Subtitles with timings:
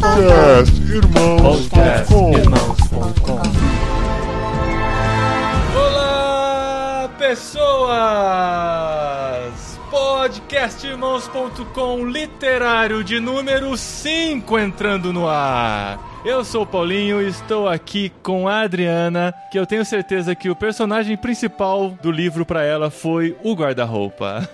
[0.00, 3.42] Podcast Irmãos.com Irmãos.com
[5.76, 7.92] Olá, pessoas!
[9.90, 15.98] Podcastirmãos.com literário de número 5 entrando no ar.
[16.24, 20.48] Eu sou o Paulinho e estou aqui com a Adriana, que eu tenho certeza que
[20.48, 24.48] o personagem principal do livro para ela foi o guarda-roupa.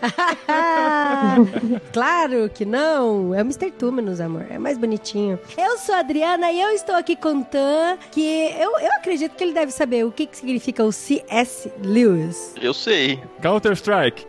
[1.92, 3.34] claro que não.
[3.34, 3.70] É o Mr.
[3.70, 4.46] Túmenos, amor.
[4.48, 5.38] É mais bonitinho.
[5.58, 9.36] Eu sou a Adriana e eu estou aqui com o Tan, que eu, eu acredito
[9.36, 11.70] que ele deve saber o que, que significa o C.S.
[11.82, 12.54] Lewis.
[12.62, 13.20] Eu sei.
[13.42, 14.24] Counter-Strike.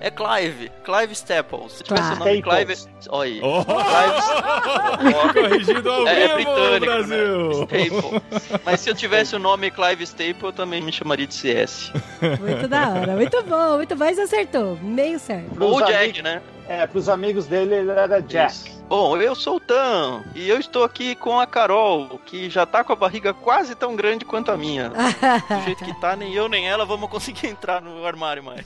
[0.00, 0.70] É Clive.
[0.84, 1.72] Clive Staples.
[1.72, 2.42] Se tivesse o Clive.
[2.42, 2.88] nome Clive...
[3.08, 3.40] Olha aí.
[3.42, 3.64] Oh.
[3.64, 5.48] Clive...
[5.48, 7.48] Corrigido ao É, é vivo, britânico, Brasil!
[7.48, 7.54] né?
[7.54, 8.60] Staple.
[8.64, 11.92] Mas se eu tivesse o nome Clive Staple, eu também me chamaria de CS.
[12.40, 13.16] Muito da hora.
[13.16, 14.04] Muito bom, muito bom.
[14.04, 14.78] Mas acertou.
[14.82, 15.62] Meio certo.
[15.62, 16.40] Ou Jack, né?
[16.68, 18.52] É, pros amigos dele ele era Jack.
[18.52, 18.77] Isso.
[18.88, 22.82] Bom, eu sou o Tan e eu estou aqui com a Carol, que já tá
[22.82, 24.88] com a barriga quase tão grande quanto a minha.
[25.46, 28.64] Do jeito que tá, nem eu nem ela vamos conseguir entrar no armário mais.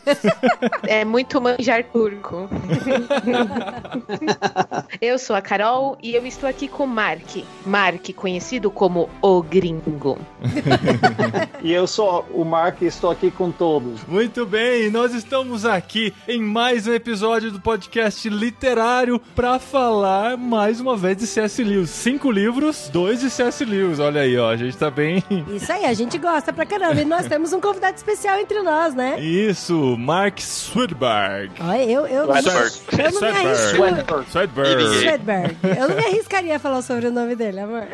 [0.85, 2.49] É muito manjar turco.
[5.03, 7.39] eu sou a Carol e eu estou aqui com Mark.
[7.67, 10.17] Mark, conhecido como o Gringo.
[11.61, 14.05] E eu sou o Mark e estou aqui com todos.
[14.07, 20.81] Muito bem, nós estamos aqui em mais um episódio do podcast literário para falar mais
[20.81, 21.63] uma vez de C.S.
[21.63, 21.91] Lewis.
[21.91, 23.65] Cinco livros, dois de C.S.
[23.65, 23.99] Lewis.
[23.99, 25.23] Olha aí, ó, a gente tá bem.
[25.55, 27.01] Isso aí, a gente gosta pra caramba.
[27.01, 29.21] E nós temos um convidado especial entre nós, né?
[29.21, 31.53] Isso, Mark Swedberg.
[31.61, 32.73] Olha, eu, eu, Swedberg.
[32.99, 33.77] eu não me arrisco.
[33.77, 34.31] Swedberg.
[34.31, 34.99] Swedberg.
[35.01, 35.57] Swedberg.
[35.63, 37.85] Eu não me arriscaria a falar sobre o nome dele, amor.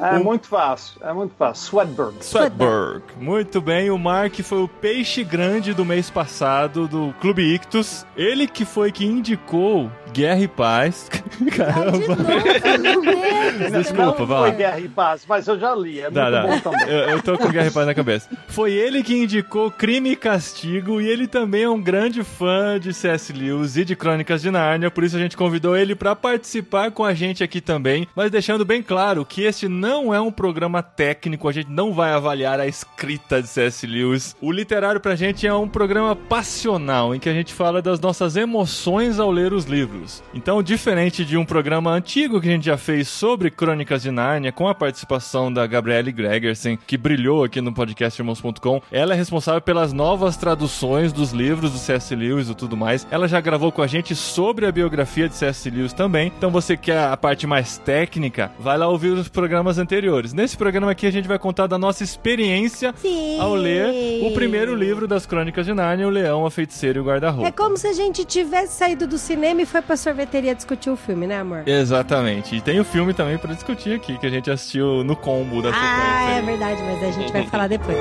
[0.00, 1.66] É muito fácil, é muito fácil.
[1.66, 2.24] Swedberg.
[2.24, 3.02] Swedberg.
[3.18, 8.06] Muito bem, o Mark foi o peixe grande do mês passado do Clube Ictus.
[8.16, 11.10] Ele que foi que indicou Guerra e Paz.
[11.12, 11.98] Ai, de Caramba.
[11.98, 13.72] meu Deus.
[13.72, 14.50] Desculpa, Não vai foi lá.
[14.50, 16.42] Guerra e Paz, mas eu já li, é muito Dá, dá.
[16.46, 16.88] bom também.
[16.88, 18.28] Eu, eu tô com Guerra e Paz na cabeça.
[18.48, 22.94] Foi ele que indicou Crime e Castigo e ele também é um grande fã de
[22.94, 23.32] C.S.
[23.32, 27.04] Lewis e de Crônicas de Nárnia, por isso a gente convidou ele pra participar com
[27.04, 31.48] a gente aqui também, mas deixando bem claro que este não é um programa técnico,
[31.48, 33.86] a gente não vai avaliar a escrita de C.S.
[33.86, 34.36] Lewis.
[34.40, 38.36] O literário pra gente é um programa passional, em que a gente fala das nossas
[38.36, 40.03] emoções ao ler os livros.
[40.32, 44.52] Então, diferente de um programa antigo que a gente já fez sobre Crônicas de Nárnia,
[44.52, 49.60] com a participação da Gabrielle Gregersen, que brilhou aqui no podcast Irmãos.com, ela é responsável
[49.60, 52.14] pelas novas traduções dos livros do C.S.
[52.14, 53.06] Lewis e tudo mais.
[53.10, 55.70] Ela já gravou com a gente sobre a biografia de C.S.
[55.70, 56.32] Lewis também.
[56.36, 60.32] Então, você quer a parte mais técnica, vai lá ouvir os programas anteriores.
[60.32, 63.38] Nesse programa aqui, a gente vai contar da nossa experiência Sim.
[63.40, 67.04] ao ler o primeiro livro das Crônicas de Nárnia, O Leão, a Feiticeira e o
[67.04, 67.48] Guarda-Roupa.
[67.48, 70.96] É como se a gente tivesse saído do cinema e foi pra sorveteria discutir o
[70.96, 71.62] filme, né, amor?
[71.66, 72.56] Exatamente.
[72.56, 75.72] E tem o filme também pra discutir aqui, que a gente assistiu no combo da
[75.72, 75.94] sequência.
[75.96, 77.98] Ah, é verdade, mas a gente vai falar depois.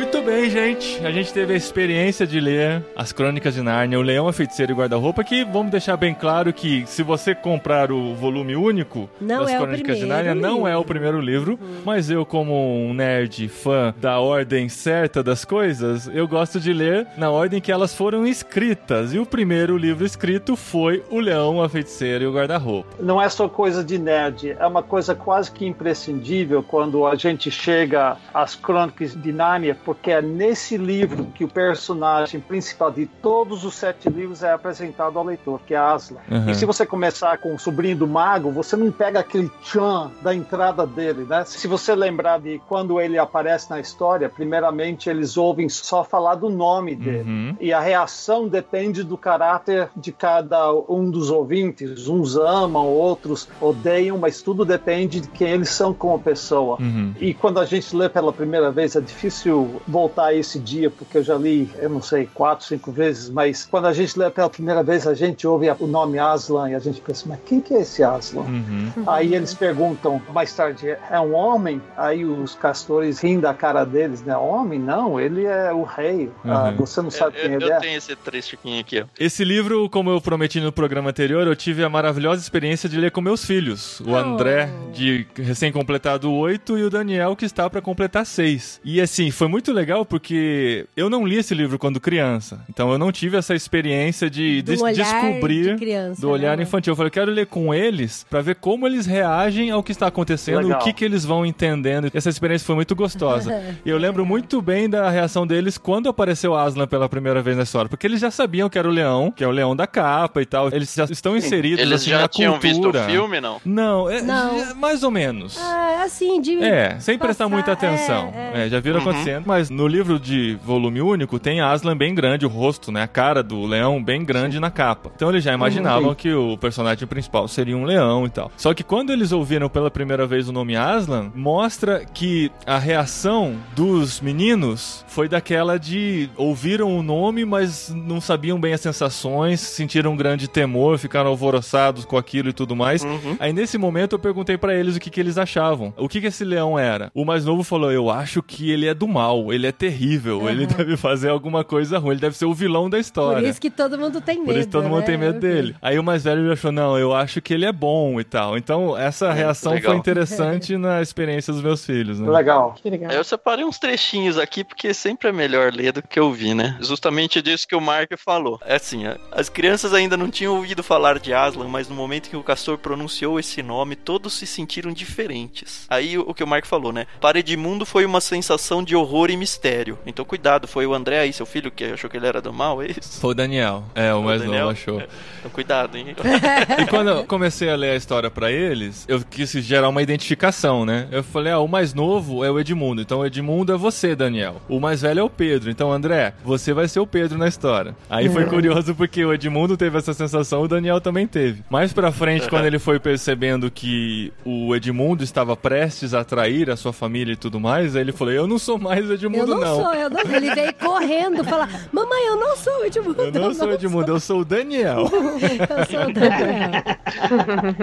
[0.00, 0.98] Muito bem, gente.
[1.06, 4.72] A gente teve a experiência de ler as Crônicas de Nárnia, O Leão, a Feiticeira
[4.72, 9.10] e o Guarda-Roupa, que vamos deixar bem claro que se você comprar o volume único
[9.20, 10.84] Não das é Crônicas de Nárnia, não é o livro.
[10.84, 16.58] primeiro livro, mas eu como um nerd fã da ordem certa das coisas, eu gosto
[16.58, 19.12] de ler na ordem que elas foram escritas.
[19.12, 22.96] E o primeiro livro escrito foi O Leão, a Feiticeira e o Guarda-Roupa.
[23.00, 27.50] Não é só coisa de nerd, é uma coisa quase que imprescindível quando a gente
[27.50, 33.64] chega às Crônicas de Nárnia, porque é nesse livro que o personagem principal de todos
[33.64, 36.20] os sete livros é apresentado ao leitor, que é Aslan.
[36.30, 36.48] Uhum.
[36.48, 40.32] E se você começar com o sobrinho do mago, você não pega aquele tchan da
[40.32, 41.42] entrada dele, né?
[41.44, 46.48] Se você lembrar de quando ele aparece na história, primeiramente eles ouvem só falar do
[46.48, 47.28] nome dele.
[47.28, 47.56] Uhum.
[47.58, 52.06] E a reação depende do caráter de cada um dos ouvintes.
[52.06, 56.76] Uns amam, outros odeiam, mas tudo depende de quem eles são como pessoa.
[56.78, 57.12] Uhum.
[57.18, 61.18] E quando a gente lê pela primeira vez, é difícil voltar a esse dia, porque
[61.18, 64.48] eu já li, eu não sei, quatro, cinco vezes, mas quando a gente lê pela
[64.50, 67.74] primeira vez, a gente ouve o nome Aslan e a gente pensa, mas quem que
[67.74, 68.42] é esse Aslan?
[68.42, 68.92] Uhum.
[69.06, 71.80] Aí eles perguntam mais tarde, é um homem?
[71.96, 74.36] Aí os castores riem da cara deles, né?
[74.36, 74.78] Homem?
[74.78, 76.30] Não, ele é o rei.
[76.44, 76.76] Ah, Uhum.
[76.76, 77.80] você não sabe eu, quem eu, ele eu é?
[77.80, 79.04] tenho esse trechiquinho aqui, ó.
[79.18, 83.10] Esse livro, como eu prometi no programa anterior, eu tive a maravilhosa experiência de ler
[83.10, 84.00] com meus filhos.
[84.00, 84.16] O Oh.
[84.16, 88.80] André, de recém-completado 8, e o Daniel, que está para completar 6.
[88.84, 92.60] E assim, foi muito muito legal porque eu não li esse livro quando criança.
[92.70, 96.62] Então eu não tive essa experiência de Do olhar descobrir de criança, do olhar né?
[96.62, 96.92] infantil.
[96.92, 100.06] Eu falei, eu quero ler com eles pra ver como eles reagem ao que está
[100.06, 100.80] acontecendo, Legal.
[100.80, 102.10] o que, que eles vão entendendo.
[102.14, 103.52] Essa experiência foi muito gostosa.
[103.84, 107.64] e eu lembro muito bem da reação deles quando apareceu Aslan pela primeira vez na
[107.64, 107.90] história.
[107.90, 110.46] Porque eles já sabiam que era o leão, que é o leão da capa e
[110.46, 110.68] tal.
[110.72, 113.60] Eles já estão inseridos Eles assim, já na tinham visto o filme, não?
[113.62, 114.74] Não, é, Não.
[114.76, 115.58] mais ou menos.
[115.60, 116.62] Ah, assim, de.
[116.64, 118.32] É, sem prestar passar- muita atenção.
[118.34, 119.08] é, É, já viram Uhum.
[119.10, 119.44] acontecendo.
[119.50, 123.02] Mas no livro de volume único tem Aslan bem grande, o rosto, né?
[123.02, 125.10] A cara do leão bem grande na capa.
[125.16, 128.52] Então eles já imaginavam que o personagem principal seria um leão e tal.
[128.56, 133.56] Só que quando eles ouviram pela primeira vez o nome Aslan, mostra que a reação
[133.74, 140.12] dos meninos foi daquela de ouviram o nome, mas não sabiam bem as sensações, sentiram
[140.12, 143.02] um grande temor, ficaram alvoroçados com aquilo e tudo mais.
[143.02, 143.36] Uhum.
[143.40, 145.92] Aí nesse momento eu perguntei pra eles o que, que eles achavam.
[145.96, 147.10] O que, que esse leão era?
[147.12, 150.66] O mais novo falou: Eu acho que ele é do mal, ele é terrível, ele
[150.66, 153.48] deve fazer alguma coisa ruim, ele deve ser o vilão da Por história.
[153.48, 154.46] isso que todo mundo tem medo.
[154.46, 155.06] Por isso todo mundo né?
[155.06, 155.76] tem medo dele.
[155.82, 158.56] Aí o mais velho já achou, não, eu acho que ele é bom e tal.
[158.56, 159.92] Então, essa reação legal.
[159.92, 162.30] foi interessante na experiência dos meus filhos, né?
[162.30, 162.74] Legal.
[162.80, 163.12] Que legal.
[163.12, 166.78] Eu separei uns trechinhos aqui porque sempre é melhor ler do que ouvir, né?
[166.80, 168.58] Justamente disso que o Mark falou.
[168.64, 172.36] É assim, as crianças ainda não tinham ouvido falar de Aslan, mas no momento que
[172.36, 175.86] o castor pronunciou esse nome, todos se sentiram diferentes.
[175.88, 177.06] Aí o o que o Mark falou, né?
[177.20, 179.98] Para Edmundo foi uma sensação de horror e mistério.
[180.06, 182.82] Então cuidado, foi o André aí, seu filho, que achou que ele era do mal,
[182.82, 183.20] é isso?
[183.20, 183.84] Foi o Daniel.
[183.94, 184.60] É, o mais Daniel?
[184.60, 185.02] novo achou.
[185.38, 186.14] Então cuidado, hein?
[186.80, 190.84] E quando eu comecei a ler a história pra eles, eu quis gerar uma identificação,
[190.84, 191.08] né?
[191.10, 194.60] Eu falei, ah, o mais novo é o Edmundo, então o Edmundo é você, Daniel.
[194.68, 197.94] O mais velho é o Pedro, então André, você vai ser o Pedro na história.
[198.08, 201.62] Aí foi curioso porque o Edmundo teve essa sensação, o Daniel também teve.
[201.70, 206.76] Mais pra frente, quando ele foi percebendo que o Edmundo estava prestes a trair a
[206.76, 209.56] sua família e tudo mais, aí ele falou, eu não sou mais o Eu Edmundo,
[209.56, 213.22] não, sou, eu não Ele veio correndo falar: Mamãe, eu não sou o Edmundo.
[213.22, 215.10] Eu não sou o Edmundo, eu sou o Daniel.
[215.10, 216.70] Eu sou o Daniel.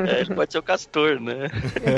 [0.07, 1.49] É, ele pode ser o castor, né?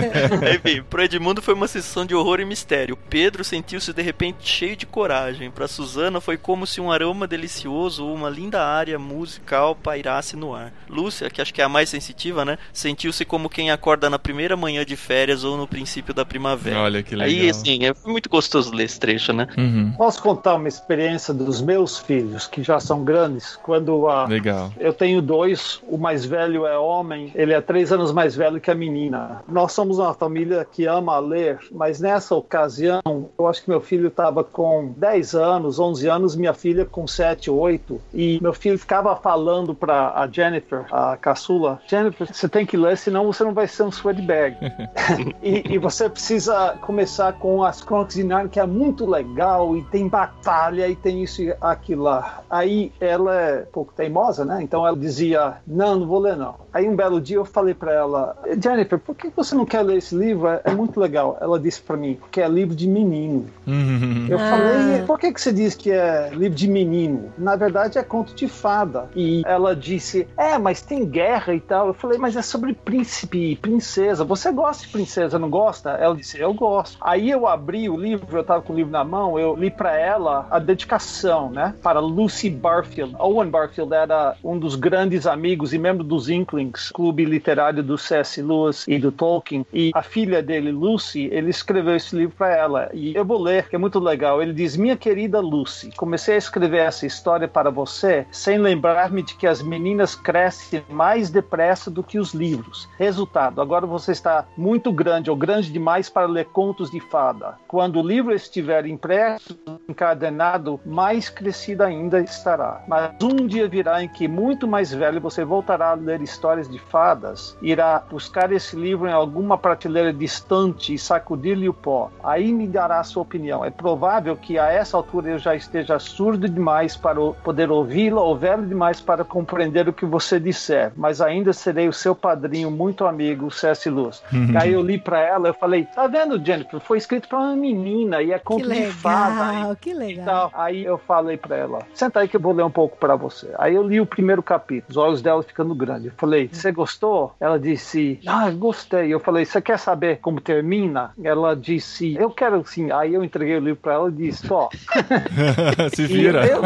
[0.56, 2.98] Enfim, pro Edmundo foi uma sessão de horror e mistério.
[3.10, 5.50] Pedro sentiu-se de repente cheio de coragem.
[5.50, 10.54] Pra Susana foi como se um aroma delicioso ou uma linda área musical pairasse no
[10.54, 10.74] ar.
[10.90, 12.58] Lúcia, que acho que é a mais sensitiva, né?
[12.74, 16.80] Sentiu-se como quem acorda na primeira manhã de férias ou no princípio da primavera.
[16.80, 17.30] Olha que legal.
[17.30, 19.48] Aí, assim, é muito gostoso ler esse trecho, né?
[19.58, 24.72] Uhum, Posso contar uma experiência dos meus filhos, que já são grandes, quando a, legal.
[24.80, 28.72] Eu tenho dois, o mais velho é homem, ele é três anos mais velho que
[28.72, 29.42] a menina.
[29.48, 33.02] Nós somos uma família que ama ler, mas nessa ocasião,
[33.38, 37.50] eu acho que meu filho estava com 10 anos, 11 anos, minha filha com 7,
[37.50, 42.78] 8, e meu filho ficava falando para a Jennifer, a caçula, Jennifer, você tem que
[42.78, 44.58] ler, senão você não vai ser um sweatbag.
[45.42, 49.84] e, e você precisa começar com as Crônicas de Narnia, que é muito legal, e
[49.92, 52.42] tem batalha, e tem isso e aquilo lá.
[52.50, 54.62] Aí ela é um pouco teimosa, né?
[54.62, 56.56] Então ela dizia, não, não vou ler não.
[56.74, 59.98] Aí um belo dia eu falei para ela, Jennifer, por que você não quer ler
[59.98, 60.48] esse livro?
[60.48, 61.38] É, é muito legal.
[61.42, 63.46] Ela disse para mim, porque é livro de menino.
[63.66, 64.28] Uhum.
[64.30, 64.50] Eu Ah.
[64.50, 67.32] falei, por que, que você diz que é livro de menino?
[67.38, 69.10] Na verdade é conto de fada.
[69.16, 71.88] E ela disse, é, mas tem guerra e tal.
[71.88, 74.24] Eu falei, mas é sobre príncipe e princesa.
[74.24, 75.92] Você gosta de princesa, não gosta?
[75.92, 76.98] Ela disse, eu gosto.
[77.02, 79.98] Aí eu abri o livro, eu tava com o livro na mão, eu li para
[79.98, 81.74] ela a dedicação, né?
[81.82, 83.16] Para Lucy Barfield.
[83.18, 88.42] Owen Barfield era um dos grandes amigos e membro dos Inklings, clube literário do C.S.
[88.42, 89.66] Lewis e do Tolkien.
[89.74, 92.90] E a filha dele, Lucy, ele escreveu esse livro para ela.
[92.94, 94.42] E eu vou ler, que é muito legal.
[94.42, 99.36] Ele diz: Minha querida Lucy, comecei a escrever essa história para você sem lembrar-me de
[99.36, 102.88] que as meninas crescem mais depressa do que os livros.
[102.98, 107.58] Resultado: agora você está muito grande ou grande demais para ler contos de fada.
[107.68, 112.84] Quando o livro estiver impresso, encadenado, mais crescido ainda estará.
[112.88, 116.80] Mas um dia virá em que, muito mais velho, você voltará a ler histórias de
[116.80, 122.12] fadas, irá buscar esse livro em alguma prateleira distante e sacudir-lhe o pó.
[122.24, 123.64] Aí me dará a sua opinião.
[123.64, 128.36] É provável que a essa altura eu já esteja surdo demais para poder ouvi-la ou
[128.36, 133.06] velho demais para compreender o que você disser, mas ainda serei o seu padrinho muito
[133.06, 133.90] amigo, C.S.
[133.90, 134.24] Lewis.
[134.60, 136.80] Aí eu li para ela, eu falei: Tá vendo, Jennifer?
[136.80, 138.79] Foi escrito para uma menina e é fada.
[138.88, 140.26] Legal, que legal.
[140.26, 140.52] tal.
[140.54, 143.54] Aí eu falei pra ela, senta aí que eu vou ler um pouco pra você.
[143.58, 146.08] Aí eu li o primeiro capítulo, os olhos dela ficando grandes.
[146.08, 147.34] Eu falei, você gostou?
[147.40, 149.14] Ela disse, ah, gostei.
[149.14, 151.12] Eu falei, você quer saber como termina?
[151.24, 152.92] Ela disse, eu quero sim.
[152.92, 154.70] Aí eu entreguei o livro pra ela e disse, ó.
[155.96, 156.46] Se vira.
[156.46, 156.62] eu-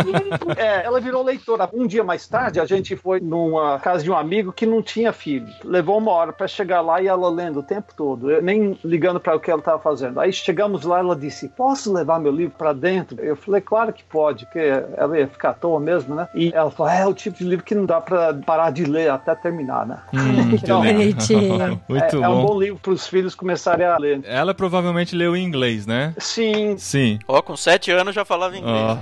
[0.58, 1.70] é, ela virou leitora.
[1.74, 5.12] Um dia mais tarde, a gente foi numa casa de um amigo que não tinha
[5.14, 5.48] filho.
[5.64, 9.20] Levou uma hora pra chegar lá e ela lendo o tempo todo, eu nem ligando
[9.20, 10.20] para o que ela estava fazendo.
[10.20, 13.20] Aí chegamos lá, ela disse: Posso levar meu livro para dentro?
[13.20, 14.60] Eu falei, claro que pode, porque
[14.96, 16.28] ela ia ficar à toa mesmo, né?
[16.36, 19.10] E ela falou, é o tipo de livro que não dá pra parar de ler
[19.10, 19.98] até terminar, né?
[20.14, 21.82] Hum, que Então, bonitinho.
[21.88, 22.46] Muito é, é um bom.
[22.48, 24.22] bom livro para os filhos começarem a ler.
[24.26, 26.14] Ela provavelmente leu em inglês, né?
[26.18, 27.20] Sim, Sim.
[27.28, 28.76] Ó, com sete anos já falava inglês.
[28.76, 28.98] Ó.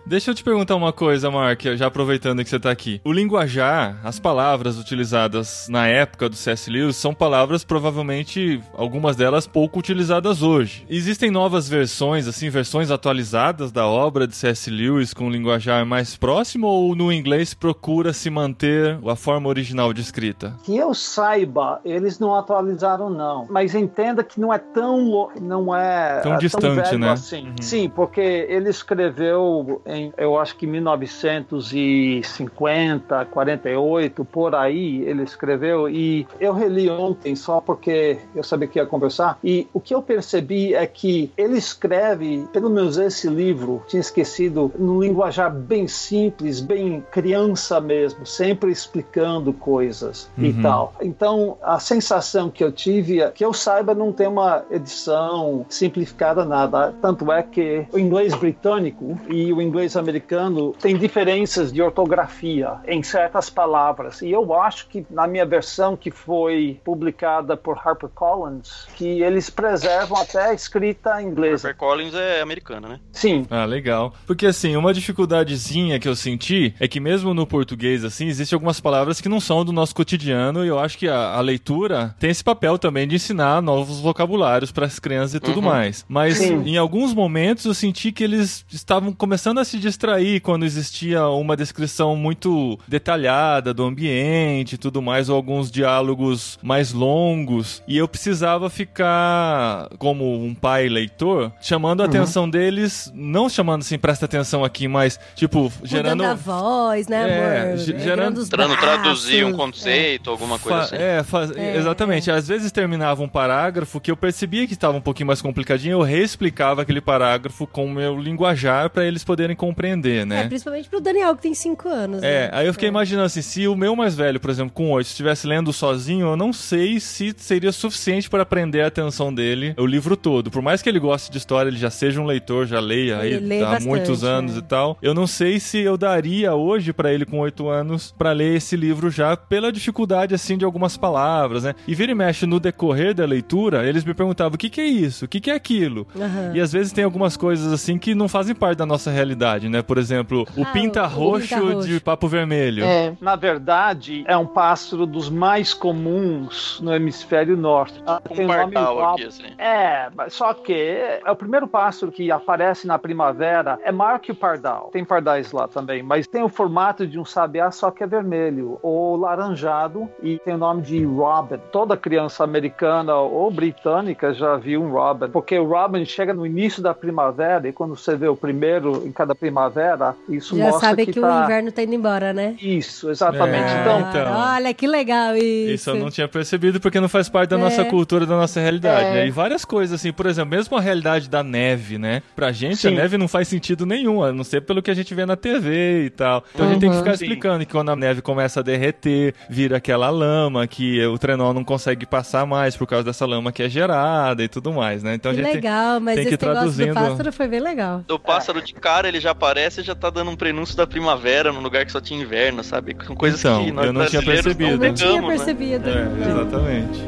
[0.06, 3.00] Deixa eu te perguntar uma coisa, Mark, já aproveitando que você tá aqui.
[3.04, 6.70] O linguajar, as palavras utilizadas na época do C.S.
[6.70, 10.84] Lewis são palavras provavelmente, algumas delas pouco utilizadas hoje.
[10.88, 14.70] Existem novas versões, assim, versões atualizadas da obra de C.S.
[14.70, 19.92] Lewis com um linguajar mais próximo ou no inglês procura se manter a forma original
[19.92, 20.56] de escrita?
[20.66, 23.46] que eu saiba, eles não atualizaram não.
[23.48, 27.12] Mas entenda que não é tão não é Tão é distante, velho né?
[27.12, 27.52] assim.
[27.60, 36.26] Sim, porque ele escreveu em, eu acho que 1950, 48, por aí ele escreveu e
[36.40, 40.74] eu reli ontem só porque eu sabia que ia conversar e o que eu percebi
[40.74, 47.04] é que ele escreve, pelo menos esse livro, tinha esquecido, num linguajar bem simples, bem
[47.10, 50.62] criança mesmo, sempre explicando coisas e Uhum.
[50.62, 50.94] tal.
[51.00, 56.44] Então, a sensação que eu tive é que eu saiba não tem uma edição simplificada
[56.44, 56.94] nada.
[57.02, 63.02] Tanto é que o inglês britânico e o inglês americano têm diferenças de ortografia em
[63.02, 64.22] certas palavras.
[64.22, 70.18] E eu acho que na minha versão que foi publicada por HarperCollins, que eles preservam
[70.18, 71.68] até a escrita inglesa.
[71.68, 73.00] HarperCollins é americana, né?
[73.12, 74.14] Sim, Ah, legal.
[74.26, 78.80] Porque assim, uma dificuldadezinha que eu senti é que mesmo no português, assim, existem algumas
[78.80, 82.30] palavras que não são do nosso cotidiano e eu acho que a, a leitura tem
[82.30, 86.04] esse papel também de ensinar novos vocabulários para as crianças e tudo mais.
[86.08, 86.62] Mas Sim.
[86.64, 91.56] em alguns momentos eu senti que eles estavam começando a se distrair quando existia uma
[91.56, 97.82] descrição muito detalhada do ambiente e tudo mais, ou alguns diálogos mais longos.
[97.86, 101.15] E eu precisava ficar, como um pai leitor,
[101.60, 106.18] chamando a atenção deles, não chamando assim, presta atenção aqui, mas tipo, gerando.
[106.22, 107.78] Mudando a voz, né, É, amor?
[107.78, 109.56] ge- Virando gerando- os traduzir um braços.
[109.82, 110.96] conceito, alguma coisa Fa- assim.
[110.96, 112.30] É, faz- É, exatamente.
[112.30, 116.02] Às vezes terminava um parágrafo que eu percebia que estava um pouquinho mais complicadinho, eu
[116.02, 120.48] reexplicava aquele parágrafo com o meu linguajar para eles poderem compreender, É, né?
[120.48, 122.22] principalmente pro Daniel, que tem 5 anos.
[122.22, 122.50] É, né?
[122.52, 125.46] aí eu fiquei imaginando assim, se o meu mais velho, por exemplo, com 8, estivesse
[125.46, 130.16] lendo sozinho, eu não sei se seria suficiente para prender a atenção dele o livro
[130.16, 130.50] todo.
[130.50, 133.32] Por mais que ele goste de história, ele já seja um leitor, já leia aí
[133.34, 134.58] Ele lê há bastante, muitos anos é.
[134.58, 134.98] e tal.
[135.00, 138.76] Eu não sei se eu daria hoje para ele com 8 anos para ler esse
[138.76, 141.74] livro já pela dificuldade assim de algumas palavras, né?
[141.86, 144.86] E vira e mexe no decorrer da leitura, eles me perguntavam: "O que que é
[144.86, 145.24] isso?
[145.24, 146.52] O que que é aquilo?" Aham.
[146.54, 149.82] E às vezes tem algumas coisas assim que não fazem parte da nossa realidade, né?
[149.82, 152.84] Por exemplo, o Ah, pinta o roxo de papo vermelho.
[152.84, 153.12] É.
[153.20, 158.00] na verdade, é um pássaro dos mais comuns no hemisfério norte.
[158.06, 159.42] Ah, Um pardal aqui, assim.
[159.58, 164.34] É, só que é o primeiro pássaro que aparece na primavera é maior que o
[164.34, 164.90] pardal.
[164.92, 168.78] Tem pardais lá também, mas tem o formato de um sabiá, só que é vermelho
[168.82, 171.58] ou laranjado e tem o nome de robin.
[171.72, 176.82] Toda criança americana ou britânica já viu um robin, porque o robin chega no início
[176.82, 181.06] da primavera e quando você vê o primeiro em cada primavera, isso Já mostra sabe
[181.06, 181.40] que, que, tá...
[181.40, 182.56] o inverno tá indo embora, né?
[182.60, 183.72] Isso, exatamente.
[183.72, 184.32] É, então, então.
[184.36, 185.70] Olha que legal isso.
[185.72, 187.58] Isso eu não tinha percebido porque não faz parte da É.
[187.58, 189.04] nossa cultura, da nossa realidade.
[189.06, 189.12] É.
[189.14, 189.26] né?
[189.26, 192.22] E várias coisas, assim, por exemplo, mesmo a realidade da neve, né?
[192.34, 192.88] Pra gente, Sim.
[192.88, 195.36] a neve não faz sentido nenhum, a não ser pelo que a gente vê na
[195.36, 196.44] TV e tal.
[196.54, 197.02] Então a gente tem que Uhum.
[197.02, 197.24] ficar Sim.
[197.24, 201.64] explicando que quando a neve começa a derreter, vira aquela lama que o trenó não
[201.64, 205.14] consegue passar mais por causa dessa lama que é gerada e tudo mais, né?
[205.14, 206.94] Então Que a gente legal, mas tem que esse ir negócio do traduzindo.
[206.94, 208.04] pássaro foi bem legal.
[208.10, 211.52] O pássaro de cara, ele já aparece e já tá dando um prenúncio da primavera
[211.52, 212.94] num lugar que só tinha inverno, sabe?
[212.94, 214.70] Com coisas Então, que nós eu não tinha percebido.
[214.70, 215.26] Eu não não tinha né?
[215.28, 215.88] percebido.
[215.88, 216.30] É, não.
[216.30, 217.00] exatamente.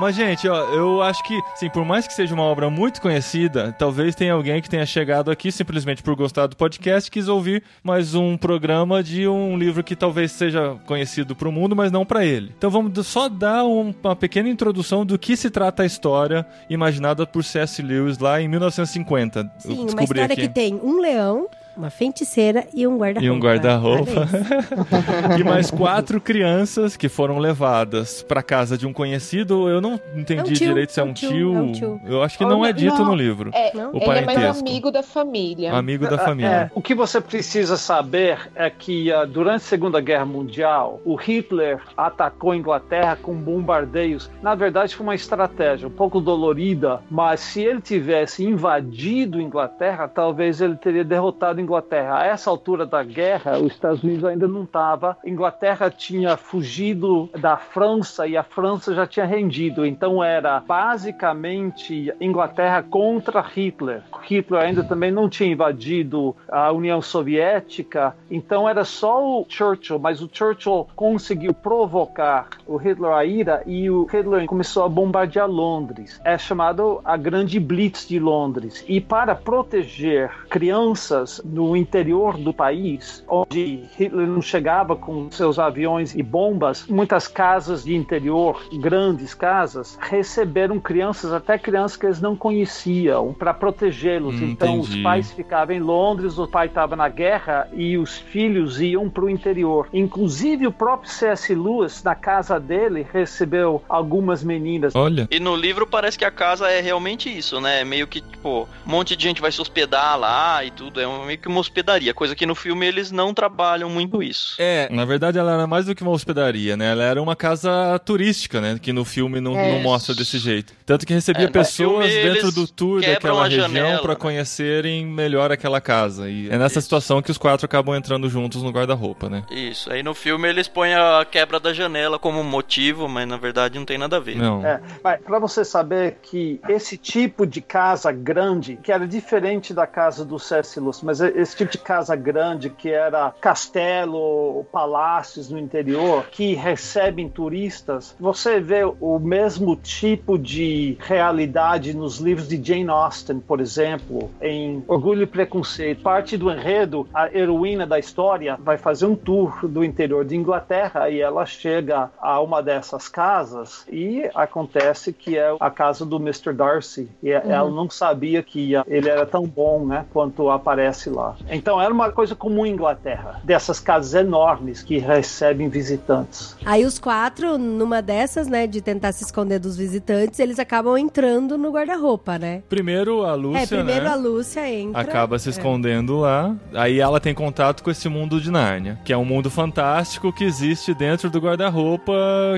[0.00, 3.74] Mas, gente, ó, eu acho que, sim, por mais que seja uma obra muito conhecida,
[3.76, 7.64] talvez tenha alguém que tenha chegado aqui simplesmente por gostar do podcast e quis ouvir
[7.82, 12.24] mais um programa de um livro que talvez seja conhecido pro mundo, mas não pra
[12.24, 12.54] ele.
[12.56, 17.26] Então vamos só dar um- uma pequena introdução do que se trata a história imaginada
[17.26, 17.82] por C.S.
[17.82, 19.40] Lewis lá em 1950.
[19.64, 20.42] Eu Sim, uma história aqui.
[20.42, 21.48] que tem um leão,
[21.78, 23.24] uma feiticeira e um guarda-roupa.
[23.24, 24.28] E um guarda-roupa.
[25.38, 29.68] E mais quatro crianças que foram levadas pra casa de um conhecido.
[29.68, 31.28] Eu não entendi É um tio, direito se é é um um tio.
[31.30, 32.00] tio, é um tio.
[32.04, 33.06] Eu acho que não Olha, é dito não.
[33.06, 33.50] no livro.
[33.54, 33.92] É, Não?
[33.92, 35.72] O ele é mais amigo da família.
[35.72, 36.72] Amigo da É, família.
[36.74, 41.80] o que você precisa saber é que ah, durante a Segunda Guerra Mundial, o Hitler
[41.96, 44.28] atacou a Inglaterra com bombardeios.
[44.42, 50.08] Na verdade, foi uma estratégia um pouco dolorida, mas se ele tivesse invadido a Inglaterra,
[50.08, 52.20] talvez ele teria derrotado a Inglaterra.
[52.20, 55.16] A essa altura da guerra, os Estados Unidos ainda não estava.
[55.24, 59.84] Inglaterra tinha fugido da França e a França já tinha rendido.
[59.84, 64.02] Então era basicamente Inglaterra contra Hitler.
[64.22, 68.16] Hitler ainda também não tinha invadido a União Soviética.
[68.30, 73.90] Então era só o Churchill, mas o Churchill conseguiu provocar o Hitler a ira e
[73.90, 76.18] o Hitler começou a bombardear Londres.
[76.24, 78.84] É chamado a Grande Blitz de Londres.
[78.88, 86.14] E para proteger crianças no interior do país, onde Hitler não chegava com seus aviões
[86.14, 92.36] e bombas, muitas casas de interior, grandes casas, receberam crianças, até crianças que eles não
[92.36, 94.40] conheciam, para protegê-los.
[94.40, 95.02] Hum, então os entendi.
[95.02, 99.30] pais ficavam em Londres, o pai estava na guerra e os filhos iam para o
[99.30, 99.88] interior.
[99.92, 101.54] Inclusive o próprio C.S.
[101.54, 104.94] Lewis, na casa dele, recebeu algumas meninas.
[104.94, 105.26] Olha.
[105.30, 107.80] E no livro parece que a casa é realmente isso, né?
[107.80, 111.00] É Meio que, tipo, um monte de gente vai se hospedar lá e tudo.
[111.00, 112.12] É um- meio que uma hospedaria.
[112.12, 114.56] Coisa que no filme eles não trabalham muito isso.
[114.58, 116.92] É, na verdade ela era mais do que uma hospedaria, né?
[116.92, 118.78] Ela era uma casa turística, né?
[118.80, 119.72] Que no filme não, É.
[119.72, 120.72] não mostra desse jeito.
[120.84, 124.16] Tanto que recebia É, pessoas filme dentro do tour daquela região pra né?
[124.16, 126.28] conhecerem melhor aquela casa.
[126.28, 126.82] E é nessa Isso.
[126.86, 129.44] situação que os quatro acabam entrando juntos no guarda-roupa, né?
[129.50, 129.92] Isso.
[129.92, 133.84] Aí no filme eles põem a quebra da janela como motivo, mas na verdade não
[133.86, 134.36] tem nada a ver.
[134.36, 134.64] Não.
[134.66, 140.24] É, para você saber que esse tipo de casa grande, que era diferente da casa
[140.24, 140.78] do C.S.
[140.80, 147.28] Lewis, mas esse tipo de casa grande que era castelo, palácios no interior, que recebem
[147.28, 154.30] turistas, você vê o mesmo tipo de realidade nos livros de Jane Austen, por exemplo,
[154.40, 156.02] em Orgulho e Preconceito.
[156.02, 161.08] Parte do enredo, a heroína da história vai fazer um tour do interior de Inglaterra
[161.10, 166.52] e ela chega a uma dessas casas e acontece que é a casa do Mr.
[166.52, 167.08] Darcy.
[167.22, 171.17] E ela não sabia que ele era tão bom, né, quanto aparece lá.
[171.50, 176.56] Então era uma coisa comum em Inglaterra, dessas casas enormes que recebem visitantes.
[176.64, 181.56] Aí os quatro, numa dessas, né, de tentar se esconder dos visitantes, eles acabam entrando
[181.58, 182.62] no guarda-roupa, né?
[182.68, 184.10] Primeiro a Lúcia, é, primeiro né?
[184.10, 185.00] a Lúcia entra.
[185.00, 185.50] Acaba se É.
[185.50, 186.54] escondendo lá.
[186.74, 190.44] Aí ela tem contato com esse mundo de Nárnia, que é um mundo fantástico que
[190.44, 192.12] existe dentro do guarda-roupa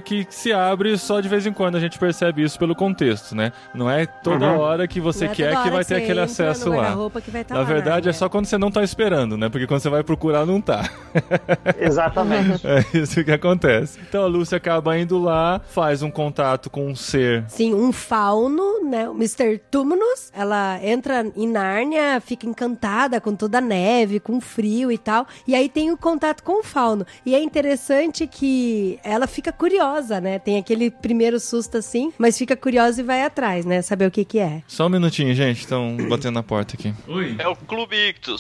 [0.05, 1.77] que se abre só de vez em quando.
[1.77, 3.53] A gente percebe isso pelo contexto, né?
[3.75, 4.59] Não é toda Uhum.
[4.59, 6.95] hora que você Não é quer toda que vai ter você aquele acesso lá.
[7.21, 8.11] que tá Na lá, verdade, né?
[8.11, 9.49] é só quando você não tá esperando, né?
[9.49, 10.91] Porque quando você vai procurar, não tá.
[11.79, 12.67] Exatamente.
[12.67, 13.99] É isso que acontece.
[14.09, 17.45] Então a Lúcia acaba indo lá, faz um contato com um ser.
[17.49, 19.09] Sim, um fauno, né?
[19.09, 19.59] O Mr.
[19.71, 20.31] Tumnus.
[20.33, 25.27] Ela entra em Nárnia, fica encantada com toda a neve, com frio e tal.
[25.47, 27.07] E aí tem o contato com o fauno.
[27.25, 30.39] E é interessante que ela fica curiosa, né?
[30.39, 33.81] Tem aquele primeiro susto assim, mas fica curiosa e vai atrás, né?
[33.83, 34.63] Saber o que que é.
[34.67, 35.61] Só um minutinho, gente.
[35.61, 36.93] Estão batendo na porta aqui.
[37.07, 37.37] Oi.
[37.39, 38.40] É o Clube Ictus.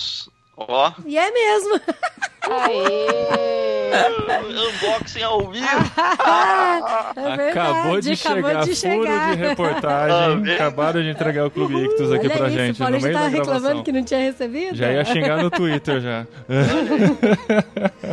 [0.56, 1.80] Ó, E é mesmo.
[2.42, 3.90] Aê!
[4.50, 5.66] unboxing ao vivo.
[7.16, 9.30] é verdade, Acabou de acabou chegar, de furo chegar.
[9.36, 10.16] de reportagem.
[10.50, 13.06] Ah, Acabaram de entregar o Clube Ictus aqui Olha pra isso, gente no Paulo já
[13.06, 14.76] meio da tava reclamando que não tinha recebido.
[14.76, 16.26] Já ia xingar no Twitter já.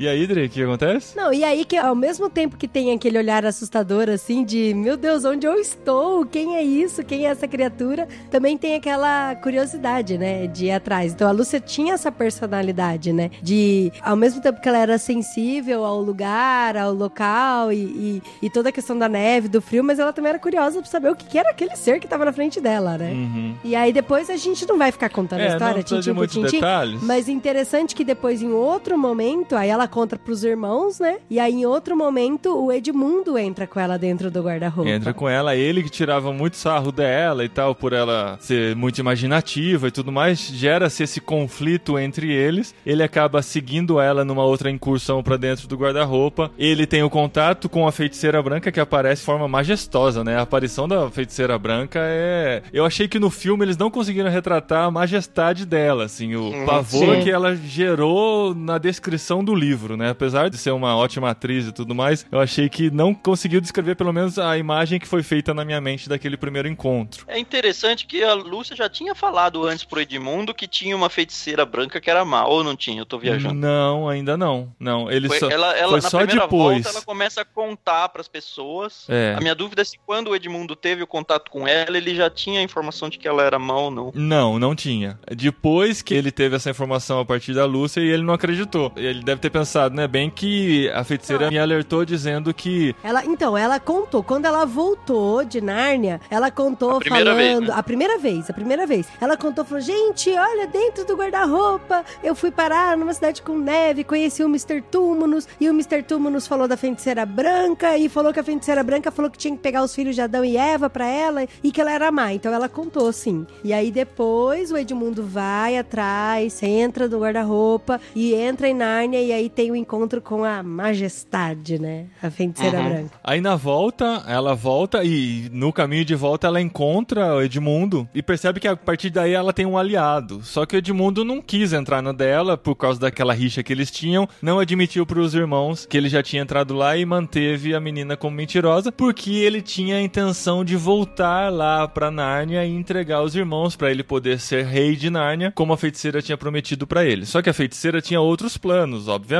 [0.00, 1.16] e aí, Dri, o que acontece?
[1.16, 4.96] Não, e aí que ao mesmo tempo que tem aquele olhar assustador assim de meu
[4.96, 6.24] Deus, onde eu estou?
[6.26, 7.04] Quem é isso?
[7.04, 8.08] Quem é essa criatura?
[8.30, 11.12] Também tem aquela curiosidade, né, de ir atrás.
[11.12, 15.84] Então a Lúcia tinha essa personalidade, né, de ao mesmo tempo que ela era sensível
[15.84, 19.98] ao lugar, ao local e, e, e toda a questão da neve, do frio, mas
[19.98, 22.32] ela também era curiosa pra saber o que que era aquele ser que tava na
[22.32, 23.10] frente dela, né?
[23.12, 23.54] Uhum.
[23.62, 26.10] E aí depois a gente não vai ficar contando a É, não história, de tintim
[26.10, 26.56] por muitos tintim.
[26.56, 27.02] detalhes.
[27.02, 31.18] Mas interessante que depois, em outro momento, aí ela conta pros irmãos, né?
[31.28, 34.90] E aí, em outro momento, o Edmundo entra com ela dentro do guarda-roupa.
[34.90, 38.98] Entra com ela, ele que tirava muito sarro dela e tal, por ela ser muito
[38.98, 42.74] imaginativa e tudo mais, gera-se esse conflito entre eles.
[42.86, 46.50] Ele acaba seguindo ela numa outra incursão pra dentro do guarda-roupa.
[46.58, 50.36] Ele tem o contato com a feiticeira branca que aparece de forma majestosa, né?
[50.36, 52.62] A aparição da feiticeira branca é.
[52.72, 56.66] Eu achei que no filme eles não conseguiram retratar a majestade dela, assim, o Hum,
[56.66, 57.22] pavor sim.
[57.22, 60.10] que ela gerou na descrição do livro, né?
[60.10, 63.94] Apesar de ser uma ótima atriz e tudo mais, eu achei que não conseguiu descrever
[63.96, 67.24] pelo menos a imagem que foi feita na minha mente daquele primeiro encontro.
[67.28, 71.64] É interessante que a Lúcia já tinha falado antes pro Edmundo que tinha uma feiticeira
[71.64, 72.46] branca que era má.
[72.46, 73.00] Ou não tinha?
[73.00, 73.54] Eu tô viajando.
[73.54, 74.72] Não, ainda não.
[74.78, 76.82] Não, ele Foi, só ela, ela foi na só primeira depois.
[76.82, 79.06] volta ela começa a contar pras pessoas.
[79.08, 79.34] É.
[79.36, 82.28] A minha dúvida é se quando o Edmundo teve o contato com ela, ele já
[82.30, 84.12] tinha a informação de que ela era má ou não.
[84.14, 85.18] Não, não tinha.
[85.36, 88.92] Depois que ele teve essa informação a partir da Lúcia e ele não acreditou.
[88.96, 89.59] Ele deve ter pensado,
[89.92, 94.64] né, bem que a feiticeira me alertou dizendo que Ela, então, ela contou, quando ela
[94.64, 97.36] voltou de Nárnia, ela contou A falando.
[97.36, 97.68] vez, né?
[97.74, 99.06] A primeira vez, a primeira vez.
[99.20, 104.04] Ela contou, falou: gente, olha, dentro do guarda-roupa, eu fui parar numa cidade com neve,
[104.04, 104.80] conheci o Mr.
[104.82, 106.02] Túmulos, e o Mr.
[106.02, 109.62] Túmulos falou da feiticeira branca, e falou que a feiticeira branca falou que tinha que
[109.62, 112.32] pegar os filhos de Adão e Eva pra ela, e que ela era má.
[112.32, 113.46] Então ela contou, sim.
[113.64, 119.32] E aí depois o Edmundo vai atrás, entra do guarda-roupa, e entra em Nárnia, e
[119.32, 122.06] aí tem o encontro com a majestade, né?
[122.22, 122.88] A feiticeira Uhum.
[122.88, 123.10] branca.
[123.24, 128.22] Aí na volta, ela volta e no caminho de volta ela encontra o Edmundo e
[128.22, 130.40] percebe que a partir daí ela tem um aliado.
[130.42, 133.90] Só que o Edmundo não quis entrar na dela por causa daquela rixa que eles
[133.90, 138.16] tinham, não admitiu pros irmãos que ele já tinha entrado lá e manteve a menina
[138.16, 143.34] como mentirosa, porque ele tinha a intenção de voltar lá pra Nárnia e entregar os
[143.34, 147.26] irmãos pra ele poder ser rei de Nárnia, como a feiticeira tinha prometido pra ele.
[147.26, 149.39] Só que a feiticeira tinha outros planos, obviamente,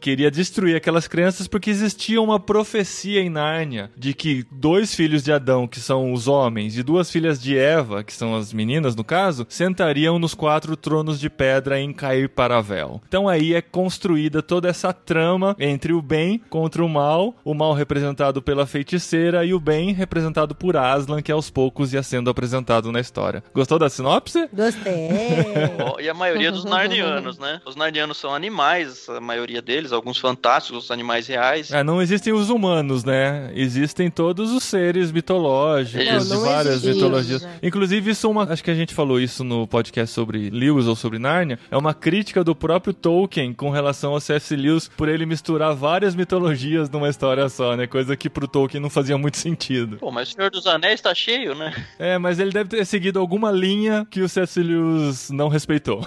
[0.00, 5.32] queria destruir aquelas crianças porque existia uma profecia em Nárnia de que dois filhos de
[5.32, 9.04] Adão, que são os homens, e duas filhas de Eva, que são as meninas no
[9.04, 13.00] caso, sentariam nos quatro tronos de pedra em Cair Paravel.
[13.06, 17.72] Então aí é construída toda essa trama entre o bem contra o mal, o mal
[17.72, 22.90] representado pela feiticeira e o bem representado por Aslan, que aos poucos ia sendo apresentado
[22.92, 23.42] na história.
[23.54, 24.48] Gostou da sinopse?
[24.52, 25.08] Gostei.
[26.00, 27.60] E a maioria dos narnianos, né?
[27.66, 31.70] Os narnianos são animais, a maioria deles, alguns fantásticos, os animais reais.
[31.72, 33.50] É, não existem os humanos, né?
[33.54, 36.94] Existem todos os seres mitológicos Não, não de várias existe.
[36.94, 37.48] mitologias.
[37.62, 38.44] Inclusive, isso é uma.
[38.44, 41.58] Acho que a gente falou isso no podcast sobre Lewis ou sobre Nárnia.
[41.70, 44.54] É uma crítica do próprio Tolkien com relação ao C.S.
[44.56, 47.86] Lewis por ele misturar várias mitologias numa história só, né?
[47.86, 49.98] Coisa que pro Tolkien não fazia muito sentido.
[49.98, 51.74] Pô, mas o Senhor dos Anéis tá cheio, né?
[51.98, 54.60] É, mas ele deve ter seguido alguma linha que o C.S.
[54.62, 56.06] Lewis não respeitou.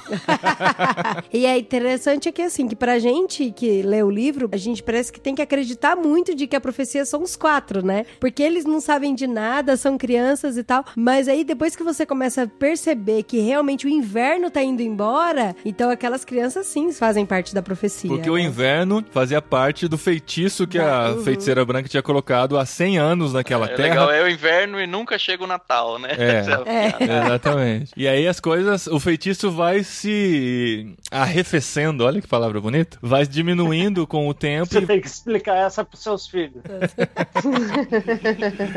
[1.31, 5.11] e é interessante que assim, que pra gente que lê o livro, a gente parece
[5.11, 8.05] que tem que acreditar muito de que a profecia são os quatro, né?
[8.19, 10.83] Porque eles não sabem de nada, são crianças e tal.
[10.95, 15.55] Mas aí depois que você começa a perceber que realmente o inverno tá indo embora,
[15.65, 18.09] então aquelas crianças sim fazem parte da profecia.
[18.09, 18.41] Porque o né?
[18.43, 21.23] inverno fazia parte do feitiço que a Uhum.
[21.23, 23.89] feiticeira branca tinha colocado há 100 anos naquela é terra.
[23.89, 26.09] legal, é o inverno e nunca chega o Natal, né?
[26.17, 26.41] É.
[26.71, 26.91] É.
[26.91, 27.25] piada.
[27.25, 27.91] Exatamente.
[27.95, 34.07] E aí as coisas, o feitiço vai se arrefecendo, olha que palavra bonita, vai diminuindo
[34.07, 36.63] com o tempo Você e tem que explicar essa para seus filhos.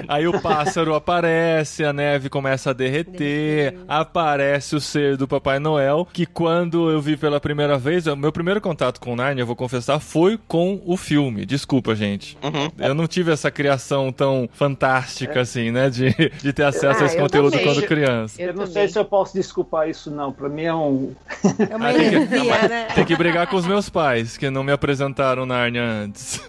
[0.09, 6.07] aí o pássaro aparece, a neve começa a derreter, aparece o ser do Papai Noel,
[6.13, 9.57] que quando eu vi pela primeira vez, o meu primeiro contato com Narnia, eu vou
[9.57, 11.47] confessar, foi com o filme.
[11.47, 12.37] Desculpa, gente.
[12.43, 12.69] Uhum.
[12.79, 16.11] Eu não tive essa criação tão fantástica assim, né, de,
[16.43, 17.67] de ter acesso a Ah, esse eu conteúdo também.
[17.67, 18.41] quando criança.
[18.43, 18.73] Eu, Eu não também.
[18.73, 20.33] sei se eu posso desculpar isso, não.
[20.33, 21.13] Para mim é um.
[21.71, 22.85] É uma Ah, tem que- heresia, né?
[22.95, 26.41] Tem que brigar com os meus pais, que não me apresentaram Narnia antes.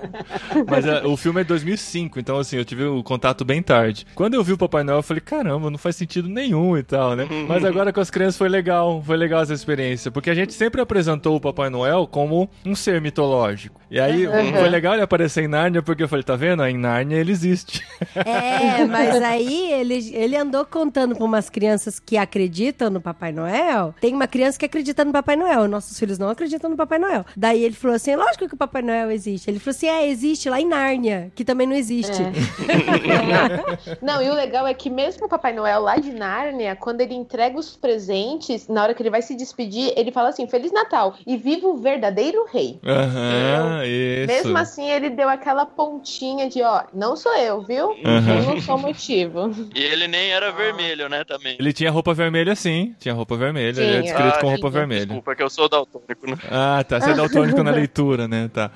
[0.68, 4.06] Mas é, o filme é de 2005, então assim, eu tive o contato bem tarde.
[4.14, 7.14] Quando eu vi o Papai Noel, eu falei, caramba, não faz sentido nenhum e tal,
[7.14, 7.26] né?
[7.48, 10.80] Mas agora com as crianças foi legal, foi legal essa experiência, porque a gente sempre
[10.80, 13.80] apresentou o Papai Noel como um ser mitológico.
[13.90, 16.64] E aí foi legal ele aparecer em Nárnia, porque eu falei, tá vendo?
[16.64, 17.82] Em Nárnia ele existe.
[18.14, 23.94] É, mas aí ele, ele andou contando com umas crianças que acreditam no Papai Noel.
[24.00, 25.68] Tem uma criança que acredita no Papai Noel.
[25.68, 27.09] Nossos filhos não acreditam no Papai Noel.
[27.36, 29.50] Daí ele falou assim: lógico que o Papai Noel existe.
[29.50, 32.20] Ele falou assim: é, existe lá em Nárnia, que também não existe.
[34.02, 37.14] Não, e o legal é que mesmo o Papai Noel lá de Nárnia, quando ele
[37.14, 41.14] entrega os presentes, na hora que ele vai se despedir, ele fala assim: Feliz Natal
[41.26, 42.78] e viva o verdadeiro rei.
[42.84, 44.26] Aham, isso.
[44.26, 47.88] Mesmo assim, ele deu aquela pontinha de, ó, não sou eu, viu?
[47.88, 48.36] Uhum.
[48.38, 49.50] Eu não sou motivo.
[49.74, 51.56] E ele nem era vermelho, né, também.
[51.58, 54.70] Ele tinha roupa vermelha sim, tinha roupa vermelha, ele é descrito com Ah, roupa tinha.
[54.70, 55.06] vermelha.
[55.06, 56.36] Desculpa, que eu sou daltônico, né?
[56.50, 56.99] Ah, tá.
[57.00, 58.50] Você é daltônico na leitura, né?
[58.52, 58.70] Tá.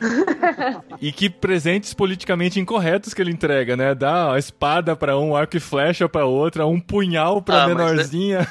[1.00, 3.94] E que presentes politicamente incorretos que ele entrega, né?
[3.94, 7.76] Dá a espada pra um, arco e flecha pra outra, um punhal pra Ah, mas
[7.78, 8.48] é- menorzinha.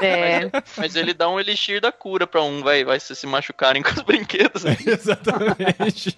[0.00, 0.50] É.
[0.76, 3.90] Mas ele dá um elixir da cura pra um, vai, vai se, se machucarem com
[3.90, 4.64] os brinquedos.
[4.64, 6.16] Exatamente.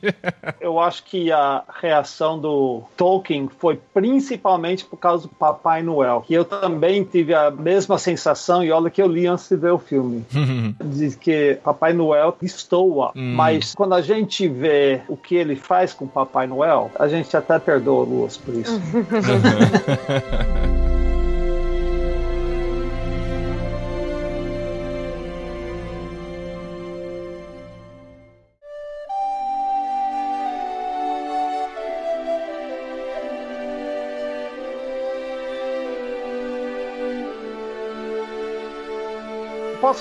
[0.61, 6.23] Eu acho que a reação do Tolkien foi principalmente por causa do Papai Noel.
[6.27, 9.71] Que eu também tive a mesma sensação, e olha que eu li antes de ver
[9.73, 10.25] o filme.
[10.85, 12.33] Diz que Papai Noel
[12.65, 13.35] destoa, Hum.
[13.35, 17.59] mas quando a gente vê o que ele faz com Papai Noel, a gente até
[17.59, 18.81] perdoa o Luas por isso.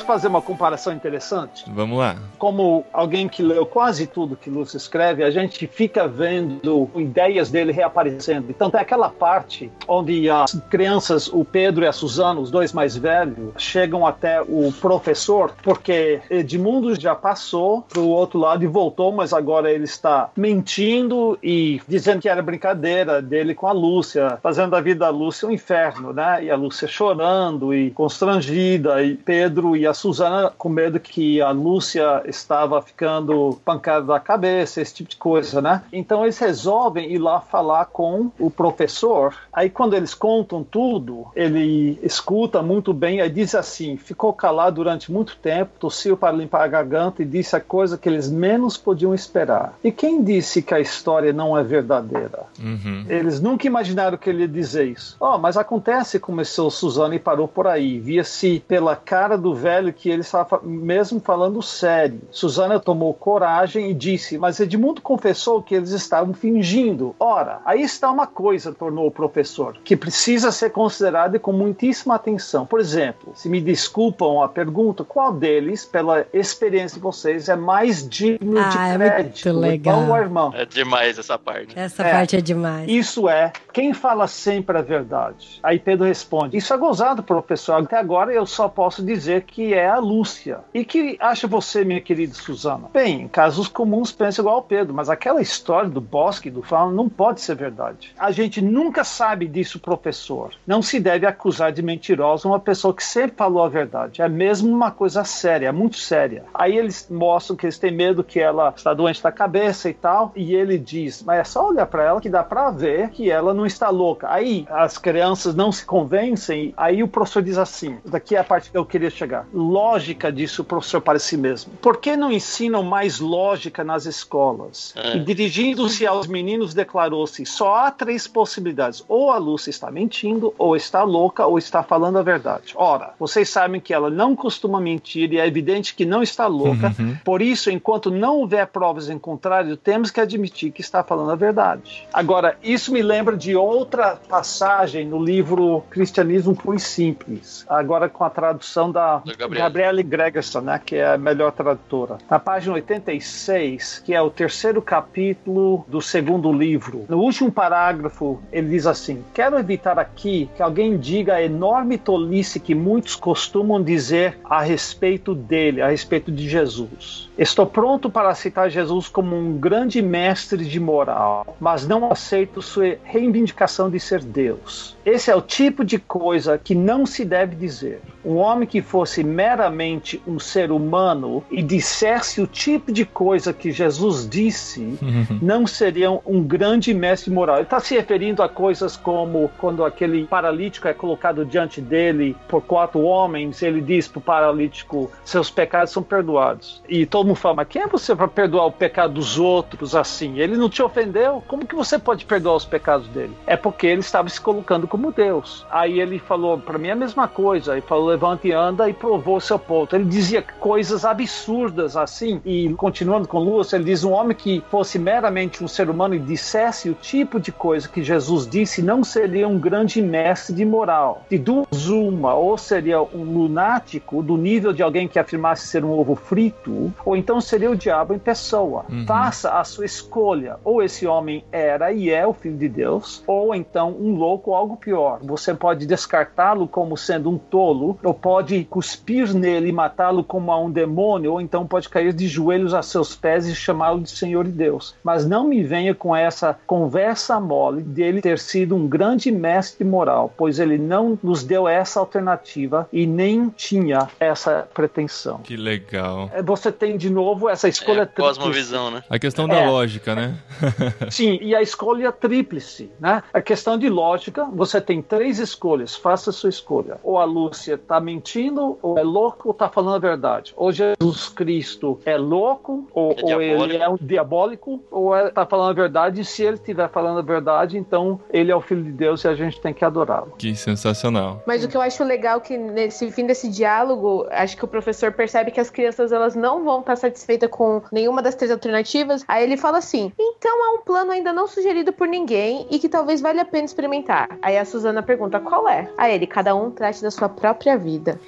[0.04, 1.66] posso fazer uma comparação interessante?
[1.68, 2.16] Vamos lá.
[2.38, 7.72] Como alguém que leu quase tudo que Lúcio escreve, a gente fica vendo ideias dele
[7.72, 8.48] reaparecendo.
[8.50, 12.96] Então tem aquela parte onde as crianças, o Pedro e a Suzana, os dois mais
[12.96, 19.12] velhos, chegam até o professor, porque Edmundo já passou para o outro lado e voltou,
[19.12, 24.72] mas agora ele está mentindo e dizendo que era brincadeira dele com a Lúcia, fazendo
[24.72, 26.44] da vida da Lúcia um inferno, né?
[26.44, 31.52] E a Lúcia chorando e constrangida, e Pedro e a Suzana com medo que a
[31.52, 35.84] Lúcia estava ficando pancada da cabeça, esse tipo de coisa, né?
[35.92, 39.36] Então eles resolvem ir lá falar com o professor.
[39.52, 45.12] Aí quando eles contam tudo, ele escuta muito bem e diz assim: ficou calado durante
[45.12, 49.14] muito tempo, tossiu para limpar a garganta e disse a coisa que eles menos podiam
[49.14, 49.74] esperar.
[49.84, 52.44] E quem disse que a história não é verdadeira?
[52.60, 53.06] Uhum.
[53.08, 55.16] Eles nunca imaginaram que ele ia dizer isso.
[55.20, 58.00] Oh, mas acontece, começou Suzana e parou por aí.
[58.00, 62.22] Via-se pela cara do velho que ele estava mesmo falando sério.
[62.32, 67.16] Suzana tomou coragem e disse: Mas Edmundo confessou que eles estavam fingindo.
[67.20, 72.66] Ora, aí está uma coisa, tornou o professor, que precisa ser considerada com muitíssima atenção.
[72.66, 78.08] Por exemplo, se me desculpam a pergunta, qual deles, pela experiência de vocês, é mais
[78.08, 79.46] digno Ah, de é crédito?
[79.46, 79.96] muito o legal.
[80.02, 80.52] irmão ou a irmã?
[80.54, 81.78] É demais essa parte.
[81.78, 82.12] Essa É.
[82.12, 82.88] parte é demais.
[82.90, 85.60] Isso é, quem fala sempre a verdade?
[85.64, 87.74] Aí Pedro responde: Isso é gozado, professor.
[87.82, 90.60] Até agora eu só posso dizer que é a Lúcia.
[90.74, 92.90] E que acha você, minha querida Suzana?
[92.94, 96.96] Bem, em casos comuns pensa igual ao Pedro, mas aquela história do bosque do fauno
[96.96, 98.14] não pode ser verdade.
[98.18, 100.54] A gente nunca sabe disso, professor.
[100.66, 104.22] Não se deve acusar de mentirosa uma pessoa que sempre falou a verdade.
[104.22, 106.46] É mesmo uma coisa séria, é muito séria.
[106.54, 110.32] Aí eles mostram que eles têm medo que ela está doente da cabeça e tal,
[110.36, 113.54] e ele diz: Mas é só olhar para ela que dá para ver que ela
[113.54, 114.28] não está louca.
[114.32, 118.72] Aí as crianças não se convencem, aí o professor diz assim: daqui é a parte
[118.72, 119.46] que eu queria chegar.
[119.64, 121.74] Lógica disse o professor para si mesmo.
[121.82, 124.94] Por que não ensinam mais lógica nas escolas?
[124.96, 125.18] É.
[125.18, 129.04] E dirigindo-se aos meninos, declarou-se: só há três possibilidades.
[129.08, 132.74] Ou a Lúcia está mentindo, ou está louca, ou está falando a verdade.
[132.76, 136.94] Ora, vocês sabem que ela não costuma mentir e é evidente que não está louca.
[137.00, 137.18] Uhum.
[137.24, 141.36] Por isso, enquanto não houver provas em contrário, temos que admitir que está falando a
[141.36, 142.08] verdade.
[142.14, 148.24] Agora, isso me lembra de outra passagem no livro Cristianismo Puro e Simples, agora com
[148.24, 149.22] a tradução da
[149.60, 152.18] Gabriele Gregerson, né, que é a melhor tradutora.
[152.30, 158.70] Na página 86, que é o terceiro capítulo do segundo livro, no último parágrafo, ele
[158.70, 164.38] diz assim: Quero evitar aqui que alguém diga a enorme tolice que muitos costumam dizer
[164.44, 167.30] a respeito dele, a respeito de Jesus.
[167.38, 172.98] Estou pronto para citar Jesus como um grande mestre de moral, mas não aceito sua
[173.04, 174.96] reivindicação de ser Deus.
[175.06, 178.02] Esse é o tipo de coisa que não se deve dizer.
[178.26, 183.72] Um homem que fosse meramente um ser humano e dissesse o tipo de coisa que
[183.72, 184.98] Jesus disse,
[185.42, 187.58] não seria um grande mestre moral.
[187.58, 192.62] Ele está se referindo a coisas como quando aquele paralítico é colocado diante dele por
[192.62, 196.82] quatro homens, ele diz para o paralítico: seus pecados são perdoados.
[196.88, 200.40] E todo mundo fala: mas quem é você para perdoar o pecado dos outros assim?
[200.40, 201.44] Ele não te ofendeu?
[201.48, 203.36] Como que você pode perdoar os pecados dele?
[203.46, 205.66] É porque ele estava se colocando como Deus.
[205.70, 207.74] Aí ele falou: para mim é a mesma coisa.
[207.74, 209.96] Ele falou: levante e anda e provou seu ponto.
[209.96, 212.42] Ele dizia coisas absurdas assim.
[212.46, 216.20] E continuando com Lúcio, ele diz: um homem que fosse meramente um ser humano e
[216.20, 221.24] dissesse o tipo de coisa que Jesus disse, não seria um grande mestre de moral.
[221.30, 225.92] De duas, uma, ou seria um lunático do nível de alguém que afirmasse ser um
[225.92, 228.86] ovo frito, ou então seria o diabo em pessoa.
[228.90, 229.06] Uhum.
[229.06, 230.58] Faça a sua escolha.
[230.64, 234.56] Ou esse homem era e é o filho de Deus, ou então um louco ou
[234.56, 235.20] algo pior.
[235.24, 240.60] Você pode descartá-lo como sendo um tolo, ou pode cuspir nele e matá-lo como a
[240.60, 244.46] um demônio, ou então pode cair de joelhos a seus pés e chamá-lo de Senhor
[244.46, 244.96] e Deus.
[245.04, 250.34] Mas não me venha com essa conversa mole dele ter sido um grande mestre moral,
[250.38, 255.40] pois ele não nos deu essa alternativa e nem tinha essa pretensão.
[255.40, 256.30] Que legal.
[256.34, 258.40] É, Você tem de novo essa escolha É, tríplice.
[258.40, 259.04] cosmovisão, né?
[259.10, 259.68] A questão da É.
[259.70, 260.36] lógica, né?
[261.10, 263.24] Sim, e a escolha tríplice, né?
[263.34, 266.98] A questão de lógica, você tem três escolhas, faça a sua escolha.
[267.04, 270.54] Ou a Lúcia tá mentindo, ou é louco, ou tá falando a verdade.
[270.56, 275.46] Ou Jesus Cristo é louco, ou, É ou ele é um diabólico, ou é, tá
[275.46, 278.84] falando a verdade, e se ele estiver falando a verdade, então ele é o Filho
[278.84, 280.34] de Deus e a gente tem que adorá-lo.
[280.38, 281.42] Que sensacional.
[281.46, 284.68] Mas o que eu acho legal é que nesse fim desse diálogo, acho que o
[284.68, 289.24] professor percebe que as crianças elas não vão estar satisfeitas com nenhuma das três alternativas.
[289.28, 292.90] Aí ele fala assim: então há um plano ainda não sugerido por ninguém e que
[292.90, 294.38] talvez valha a pena experimentar.
[294.42, 295.90] Aí a Suzana pergunta: qual é?
[295.98, 298.20] Aí ele: cada um trate da sua própria vida.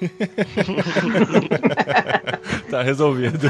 [2.70, 3.46] Tá resolvido.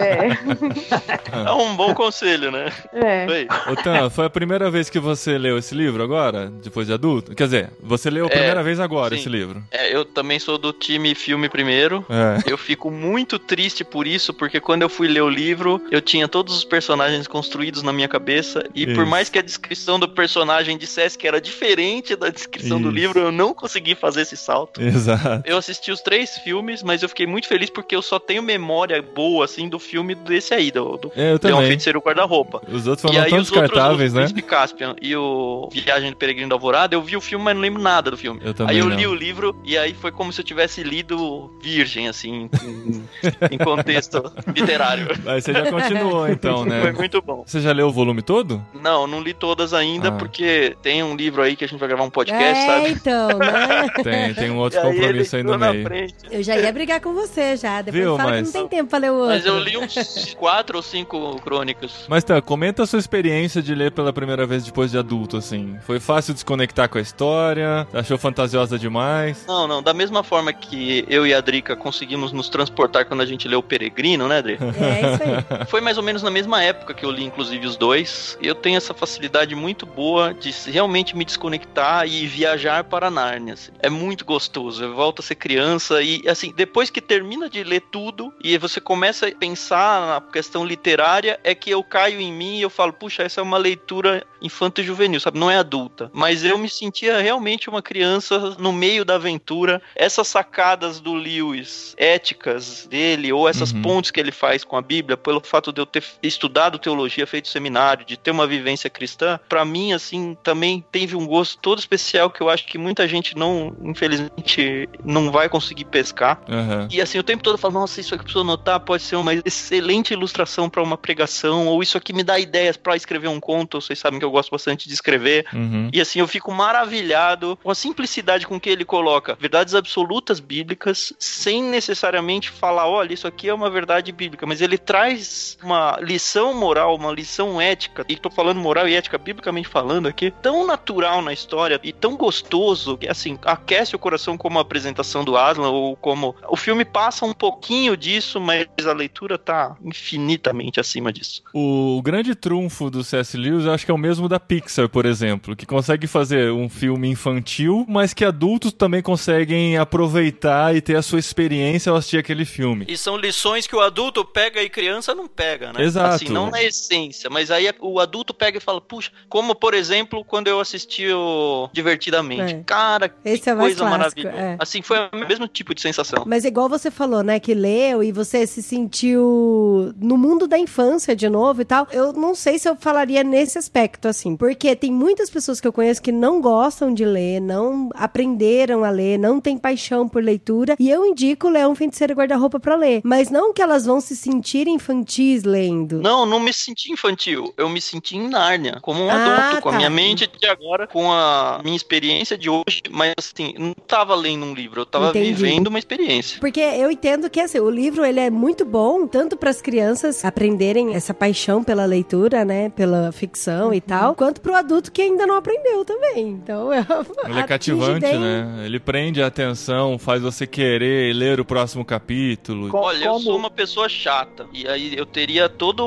[0.00, 1.46] É.
[1.46, 2.72] É um bom conselho, né?
[2.92, 3.24] É.
[3.26, 3.72] Foi.
[3.72, 6.50] Ô, Tan, foi a primeira vez que você leu esse livro agora?
[6.62, 7.34] Depois de adulto?
[7.36, 9.20] Quer dizer, você leu a É, primeira vez agora sim.
[9.20, 9.62] esse livro.
[9.70, 12.04] É, eu também sou do time filme primeiro.
[12.10, 12.50] É.
[12.50, 16.26] Eu fico muito triste por isso, porque quando eu fui ler o livro, eu tinha
[16.26, 19.06] todos os personagens construídos na minha cabeça, e por Isso.
[19.06, 22.96] mais que a descrição do personagem dissesse que era diferente da descrição do Isso.
[22.96, 24.82] livro, eu não consegui fazer esse salto.
[24.82, 25.27] Exato.
[25.44, 29.02] Eu assisti os três filmes, mas eu fiquei muito feliz porque eu só tenho memória
[29.02, 31.62] boa, assim, do filme desse aí, do, do É, eu Leão.
[31.62, 32.62] Feiticeiro Guarda-Roupa.
[32.68, 34.20] Os outros E foram aí tão os outros, descartáveis, o né?
[34.22, 37.62] Príncipe Caspian e o Viagem do Peregrino da Alvorada, eu vi o filme, mas não
[37.62, 38.40] lembro nada do filme.
[38.42, 38.96] Eu também aí eu não.
[38.96, 43.04] li o livro e aí foi como se eu tivesse lido virgem, assim, em,
[43.50, 45.08] em contexto literário.
[45.26, 46.92] Aí você já continuou, então, Foi né?
[46.92, 47.42] muito bom.
[47.46, 48.64] Você já leu o volume todo?
[48.74, 50.12] Não, não li todas ainda, Ah.
[50.12, 52.90] porque tem um livro aí que a gente vai gravar um podcast, é, sabe?
[52.90, 53.88] então, né?
[54.02, 55.84] Tem, tem um E outro aí compromisso aí no meio.
[55.84, 56.14] frente.
[56.30, 57.82] Eu já ia brigar com você já.
[57.82, 59.28] Depois Viu, fala mas- que não tem tempo pra ler o outro.
[59.34, 61.92] Mas eu li uns quatro ou cinco crônicas.
[62.08, 65.76] Mas tá, comenta a sua experiência de ler pela primeira vez depois de adulto, assim.
[65.82, 67.86] Foi fácil desconectar com a história?
[67.92, 69.44] Achou fantasiosa demais?
[69.46, 73.26] Não, não, da mesma forma que eu e a Drica conseguimos nos transportar quando a
[73.26, 74.58] gente leu o Peregrino, né, Dri?
[74.78, 75.66] É isso aí.
[75.66, 78.38] Foi mais ou menos na mesma época que eu li, inclusive, os dois.
[78.42, 83.54] Eu tenho essa facilidade muito boa de realmente me desconectar e viajar para Nárnia.
[83.54, 83.72] assim.
[83.80, 84.82] É muito gostoso.
[84.82, 88.78] Eu volto a ser criança e, assim, depois que termina de ler tudo e você
[88.80, 92.92] começa a pensar na questão literária, é que eu caio em mim e eu falo,
[92.92, 95.38] puxa, essa é uma leitura infanto juvenil, sabe?
[95.38, 96.10] Não é adulta.
[96.12, 99.80] Mas eu me sentia realmente uma criança no meio da aventura.
[99.96, 103.82] Essas sacadas do Lewis, éticas dele, ou essas Uhum.
[103.82, 107.48] pontes que ele faz com a Bíblia, pelo fato de eu ter estudado teologia, feito
[107.48, 112.30] seminário, de ter uma vivência cristã, pra mim, assim, também teve um gosto todo especial
[112.30, 116.40] que eu acho que muita gente não, infelizmente, não vai conseguir pescar.
[116.48, 116.88] Aham.
[116.90, 119.34] E assim, o tempo todo eu falo, nossa, isso aqui preciso anotar, pode ser uma
[119.34, 123.80] excelente ilustração pra uma pregação, ou isso aqui me dá ideias pra escrever um conto,
[123.80, 125.46] vocês sabem que eu gosto bastante de escrever.
[125.52, 125.88] Uhum.
[125.92, 131.12] E assim, eu fico maravilhado com a simplicidade com que ele coloca verdades absolutas bíblicas,
[131.18, 136.54] sem necessariamente falar, olha, isso aqui é uma verdade bíblica, mas ele traz uma lição
[136.54, 141.22] moral, uma lição ética, e tô falando moral e ética biblicamente falando aqui, tão natural
[141.22, 144.87] na história e tão gostoso, que assim, aquece o coração como a apresentação
[145.24, 146.34] do Aslan, ou como.
[146.48, 151.42] O filme passa um pouquinho disso, mas a leitura tá infinitamente acima disso.
[151.52, 153.36] O grande trunfo do C.S.
[153.36, 156.68] Lewis eu acho que é o mesmo da Pixar, por exemplo, que consegue fazer um
[156.68, 162.18] filme infantil, mas que adultos também conseguem aproveitar e ter a sua experiência ao assistir
[162.18, 162.84] aquele filme.
[162.88, 165.82] E são lições que o adulto pega e criança não pega, né?
[165.82, 166.14] Exato.
[166.14, 170.24] Assim, não na essência, mas aí o adulto pega e fala, puxa, como por exemplo,
[170.24, 172.54] quando eu assisti o Divertidamente.
[172.54, 172.62] É.
[172.64, 174.36] Cara, Esse que é coisa clássico, maravilhosa.
[174.36, 174.56] é.
[174.58, 176.24] Assim, foi o mesmo tipo de sensação.
[176.26, 181.14] Mas igual você falou, né, que leu e você se sentiu no mundo da infância
[181.14, 184.92] de novo e tal, eu não sei se eu falaria nesse aspecto, assim, porque tem
[184.92, 189.40] muitas pessoas que eu conheço que não gostam de ler, não aprenderam a ler, não
[189.40, 193.52] têm paixão por leitura, e eu indico Leão Feiticeiro e Guarda-Roupa pra ler, mas não
[193.52, 196.00] que elas vão se sentir infantis lendo.
[196.00, 197.52] Não, não me senti infantil.
[197.56, 199.78] Eu me senti em Nárnia, como um Ah, adulto, com a tá.
[199.78, 202.82] minha mente de agora, com a minha experiência de hoje.
[202.90, 205.32] Mas assim, não tava lendo um livro, eu tava Entendi.
[205.34, 206.38] vivendo uma experiência.
[206.40, 210.24] Porque eu entendo que assim, o livro ele é muito bom, tanto para as crianças
[210.24, 215.26] aprenderem essa paixão pela leitura, né, pela ficção e tal, quanto pro adulto que ainda
[215.26, 216.28] não aprendeu também.
[216.28, 216.84] Então, eu
[217.28, 218.62] Ele é cativante, bem- né?
[218.64, 222.68] Ele prende a atenção, faz você querer ler o próximo capítulo.
[222.68, 224.46] Co- Olha, eu como- sou uma pessoa chata.
[224.52, 225.82] E aí eu teria toda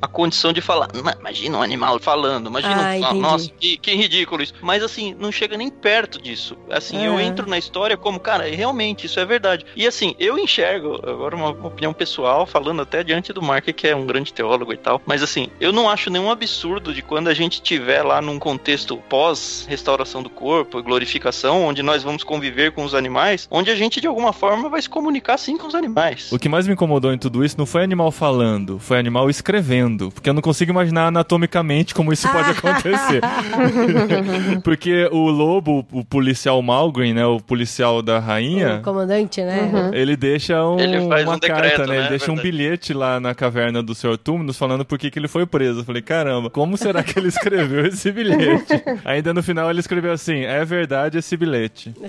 [0.00, 0.88] a condição de falar.
[0.94, 2.48] "Não, Imagina um animal falando.
[2.48, 3.04] Imagina Ah, um.
[3.04, 3.14] ah.
[3.14, 4.54] Nossa, que, que ridículo isso.
[4.62, 6.56] Mas assim, não chega nem perto disso.
[6.70, 7.22] Assim, eu É.
[7.24, 9.64] entro na história como, cara, realmente, isso é verdade.
[9.76, 13.94] E assim, eu enxergo, agora uma opinião pessoal, falando até diante do Mark, que é
[13.94, 15.00] um grande teólogo e tal.
[15.06, 18.96] Mas assim, eu não acho nenhum absurdo de quando a gente tiver lá num contexto
[19.08, 24.06] pós-restauração do corpo, glorificação, onde nós vamos conviver com os animais, onde a gente de
[24.06, 26.30] alguma forma vai se comunicar sim com os animais.
[26.32, 30.10] O que mais me incomodou em tudo isso não foi animal falando, foi animal escrevendo.
[30.10, 33.20] Porque eu não consigo imaginar anatomicamente como isso pode acontecer.
[34.62, 37.26] porque o lobo, o policial Malgrim, né?
[37.26, 39.70] O policial da rainha, O comandante, né?
[39.72, 39.94] Uhum.
[39.94, 41.94] ele deixa um, Ele faz uma um carta, decreto, né?
[41.94, 42.08] Ele né?
[42.08, 42.50] deixa um Verdade.
[42.50, 44.16] bilhete lá na caverna do Sr.
[44.16, 45.80] Túmulos falando por que, que ele foi preso.
[45.80, 48.82] Eu falei, caramba, como será que ele escreveu esse bilhete?
[49.04, 51.94] Ainda no final ele escreveu assim: é verdade esse bilhete.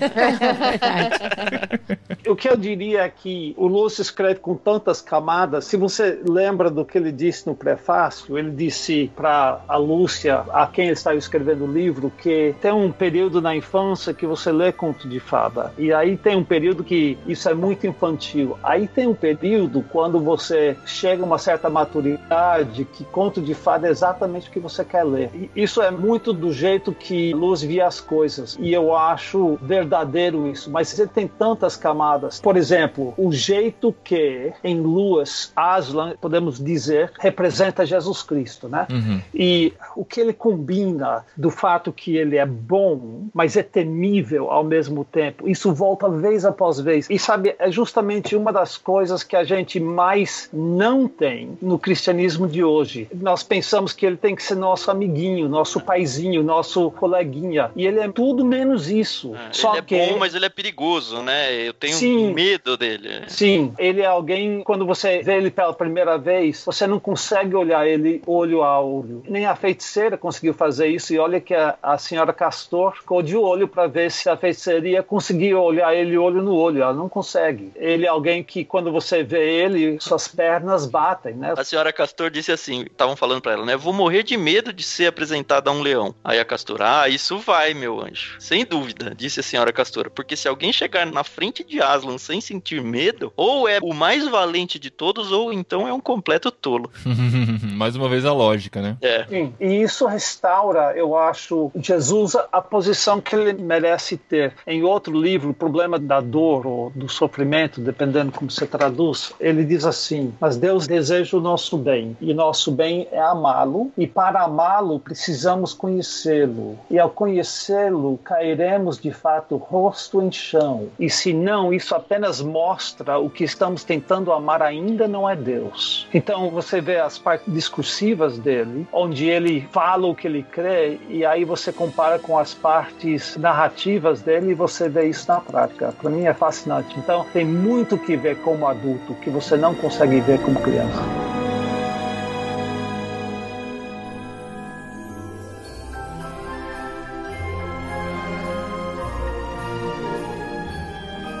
[2.28, 5.64] O que eu diria é que o Lúcio escreve com tantas camadas.
[5.64, 10.66] Se você lembra do que ele disse no prefácio, ele disse para a Lúcia, a
[10.66, 14.70] quem ele estava escrevendo o livro, que tem um período na infância que você lê
[14.70, 15.72] conto de fada.
[15.80, 18.56] E aí tem um período que isso é muito infantil.
[18.62, 23.88] Aí tem um período quando você chega a uma certa maturidade que conto de fada
[23.88, 25.30] é exatamente o que você quer ler.
[25.34, 28.56] E isso é muito do jeito que Luz via as coisas.
[28.60, 30.70] E eu acho verdadeiro isso.
[30.70, 32.40] Mas ele tem tantas camadas.
[32.40, 38.86] Por exemplo, o jeito que em Lewis Aslan, podemos dizer, representa Jesus Cristo, né?
[38.90, 39.20] Uhum.
[39.34, 44.64] E o que ele combina do fato que ele é bom, mas é temível ao
[44.64, 47.08] mesmo tempo, isso volta vez após vez.
[47.08, 52.46] E sabe, é justamente uma das coisas que a gente mais não tem no cristianismo
[52.46, 53.08] de hoje.
[53.14, 57.70] Nós pensamos que ele tem que ser nosso amiguinho, nosso paizinho, nosso coleguinha.
[57.76, 59.34] E ele é tudo menos isso.
[59.34, 61.52] É, Só ele é que bom, mas ele é perigoso, né?
[61.52, 62.32] Eu tenho Sim.
[62.32, 63.24] medo dele.
[63.28, 67.86] Sim, ele é alguém, quando você vê ele pela primeira vez, você não consegue olhar
[67.86, 69.22] ele olho a olho.
[69.28, 73.36] Nem a feiticeira conseguiu fazer isso, e olha que a, a senhora Castor ficou de
[73.36, 76.82] olho para ver se a feiticeira conseguia olhar ele olho no olho.
[76.82, 77.72] Ela não consegue.
[77.76, 81.54] Ele é alguém que, quando você vê ele, suas pernas batem, né?
[81.56, 83.76] A senhora Castor disse assim, estavam falando pra ela, né?
[83.76, 86.14] Vou morrer de medo de ser apresentada a um leão.
[86.24, 88.36] Aí a Castor, ah, isso vai, meu anjo.
[88.38, 90.10] Sem dúvida, disse a senhora Castor.
[90.10, 94.26] Porque se alguém chegar na frente de Aslan sem sentir medo, ou é o mais
[94.28, 96.90] valente de todos, ou então é um completo tolo.
[97.74, 98.96] Mais uma vez a lógica, né?
[99.00, 99.24] É.
[99.26, 104.54] Sim, e isso restaura, eu acho, Jesus a posição que ele merece ter.
[104.66, 109.64] Em outro livro, O Problema da Dor ou do Sofrimento, dependendo como você traduz, ele
[109.64, 114.44] diz assim: Mas Deus deseja o nosso bem, e nosso bem é amá-lo, e para
[114.44, 121.74] amá-lo precisamos conhecê-lo, e ao conhecê-lo cairemos de fato rosto em chão, e se não,
[121.74, 126.06] isso apenas mostra o que estamos tentando amar ainda não é Deus.
[126.14, 131.24] Então você vê as partes discursivas dele, onde ele fala o que ele crê, e
[131.24, 135.92] aí você compara com as partes narrativas dele e você vê isso na prática.
[136.00, 136.98] Para mim é fascinante.
[136.98, 141.02] Então tem muito que ver como adulto que você não consegue ver como criança.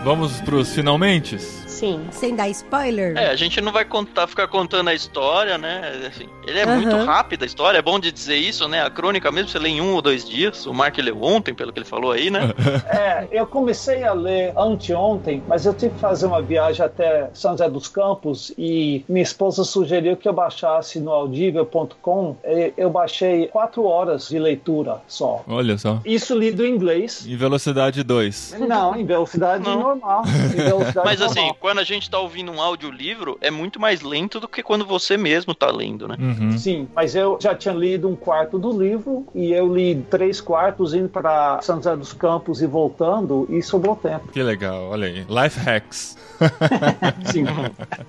[0.02, 1.59] Vamos pros finalmente?
[1.80, 2.06] Sim.
[2.10, 3.16] Sem dar spoiler.
[3.16, 6.08] É, a gente não vai contar, ficar contando a história, né?
[6.08, 6.76] Assim, ele é Aham.
[6.76, 8.84] muito rápido a história, é bom de dizer isso, né?
[8.84, 10.66] A crônica mesmo você lê em um ou dois dias.
[10.66, 12.50] O Mark leu ontem, pelo que ele falou aí, né?
[12.90, 17.52] É, eu comecei a ler anteontem, mas eu tive que fazer uma viagem até São
[17.52, 22.36] José dos Campos e minha esposa sugeriu que eu baixasse no audível.com.
[22.44, 25.42] E Eu baixei quatro horas de leitura só.
[25.48, 26.00] Olha só.
[26.04, 27.24] Isso lido em inglês.
[27.26, 28.56] Em velocidade 2.
[28.60, 29.80] Não, em velocidade Não.
[29.80, 30.22] normal.
[30.26, 31.56] Em velocidade Mas assim, normal.
[31.70, 35.16] Quando a gente tá ouvindo um audiolivro, é muito mais lento do que quando você
[35.16, 36.16] mesmo tá lendo, né?
[36.18, 36.58] Uhum.
[36.58, 40.94] Sim, mas eu já tinha lido um quarto do livro e eu li três quartos
[40.94, 44.32] indo para São José dos Campos e voltando e sobrou tempo.
[44.32, 45.24] Que legal, olha aí.
[45.28, 46.16] Life hacks.
[47.30, 47.44] Sim.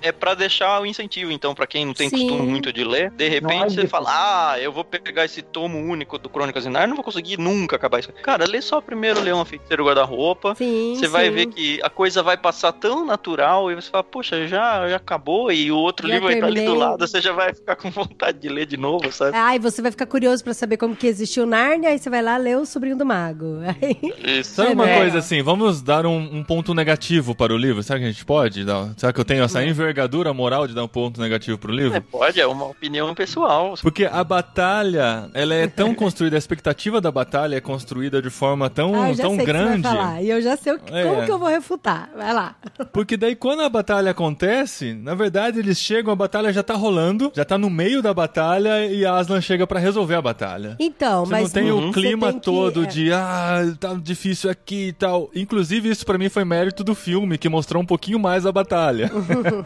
[0.00, 2.28] É pra deixar o incentivo, então, pra quem não tem Sim.
[2.28, 3.88] costume muito de ler, de Não é repente você difícil.
[3.88, 4.08] fala,
[4.52, 7.76] ah, eu vou pegar esse tomo único do Crônicas de Narnia, não vou conseguir nunca
[7.76, 8.12] acabar isso.
[8.22, 12.72] Cara, lê só primeiro Leão Feiticeiro Guarda-Roupa, você vai ver que a coisa vai passar
[12.72, 16.34] tão natural e você fala, poxa, já, já acabou e o outro Já livro vai
[16.36, 19.36] estar ali do lado, você já vai ficar com vontade de ler de novo, sabe?
[19.36, 22.36] Ai, você vai ficar curioso pra saber como que existiu Nárnia, aí você vai lá
[22.36, 23.58] ler o Sobrinho do Mago.
[23.82, 24.54] Aí- Isso.
[24.54, 27.82] Sabe É, uma coisa assim, vamos dar um, um ponto negativo para o livro?
[27.82, 28.64] Será que a gente pode?
[28.64, 31.76] dar- Será que eu tenho essa envergadura moral de dar um ponto negativo pro É,
[31.76, 32.02] livro?
[32.02, 33.74] pode, é uma opinião pessoal.
[33.82, 38.70] Porque a batalha, ela é tão construída, a expectativa da batalha é construída de forma
[38.70, 39.88] tão, ah, tão grande.
[40.22, 41.04] E eu já sei o que, É.
[41.04, 42.10] como que eu vou refutar.
[42.16, 42.54] Vai lá.
[42.92, 47.32] Porque daí quando a batalha acontece, na verdade eles chegam, a batalha já tá rolando,
[47.34, 50.76] já tá no meio da batalha e a Aslan chega pra resolver a batalha.
[50.78, 52.86] Então, Você mas não tem você o clima tem todo é.
[52.86, 55.30] de ah, tá difícil aqui e tal.
[55.34, 59.10] Inclusive, isso pra mim foi mérito do filme, que mostrou um pouquinho mais a batalha.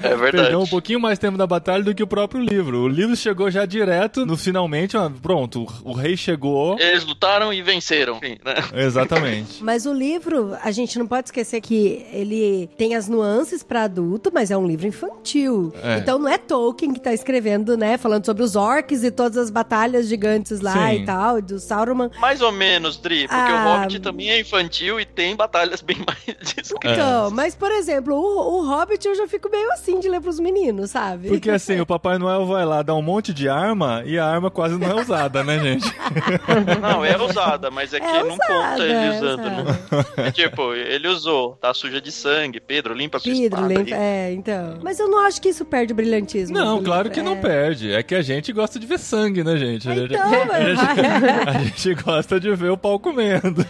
[0.03, 0.37] É verdade.
[0.37, 2.83] Perdeu um pouquinho mais tempo da batalha do que o próprio livro.
[2.83, 6.79] O livro chegou já direto no finalmente, pronto, o, rei chegou.
[6.79, 8.17] Eles lutaram e venceram.
[8.17, 8.55] Enfim, né?
[8.85, 9.63] Exatamente.
[9.65, 14.31] Mas o livro, a gente não pode esquecer que ele tem as nuances pra adulto,
[14.33, 15.73] mas é um livro infantil.
[15.83, 15.99] É.
[15.99, 17.97] Então não é Tolkien que tá escrevendo, né?
[17.99, 21.03] Falando sobre os orcs e todas as batalhas gigantes lá Sim.
[21.03, 22.11] e tal, do Sauron.
[22.19, 23.65] Mais ou menos, Dri, porque Ah.
[23.77, 26.73] o Hobbit também é infantil e tem batalhas bem mais discretas.
[26.99, 30.39] Então, mas por exemplo, o, o Hobbit eu já fico meio assim de ler pros
[30.41, 31.29] meninos, sabe?
[31.29, 34.51] Porque assim, o Papai Noel vai lá dar um monte de arma e a arma
[34.51, 35.87] quase não é usada, né, gente?
[36.81, 39.41] Não, é usada, mas é que É não usada, conta ele é usando.
[39.41, 39.79] usada.
[40.17, 40.25] Não.
[40.25, 42.61] É tipo, ele usou, tá suja de sangue.
[42.61, 43.81] Pedro, limpa a sua Pedro, espada.
[43.81, 43.93] aí.
[43.93, 44.79] é, então.
[44.83, 46.57] Mas eu não acho que isso perde o brilhantismo.
[46.57, 47.41] Não, claro que não É.
[47.41, 47.93] perde.
[47.93, 49.89] É que a gente gosta de ver sangue, né, gente?
[49.89, 53.65] A gente, Então, a gente- vai, a gente gosta de ver o pau comendo.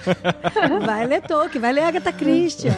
[0.84, 2.68] vai ler Tolkien, vai ler Agatha Christie.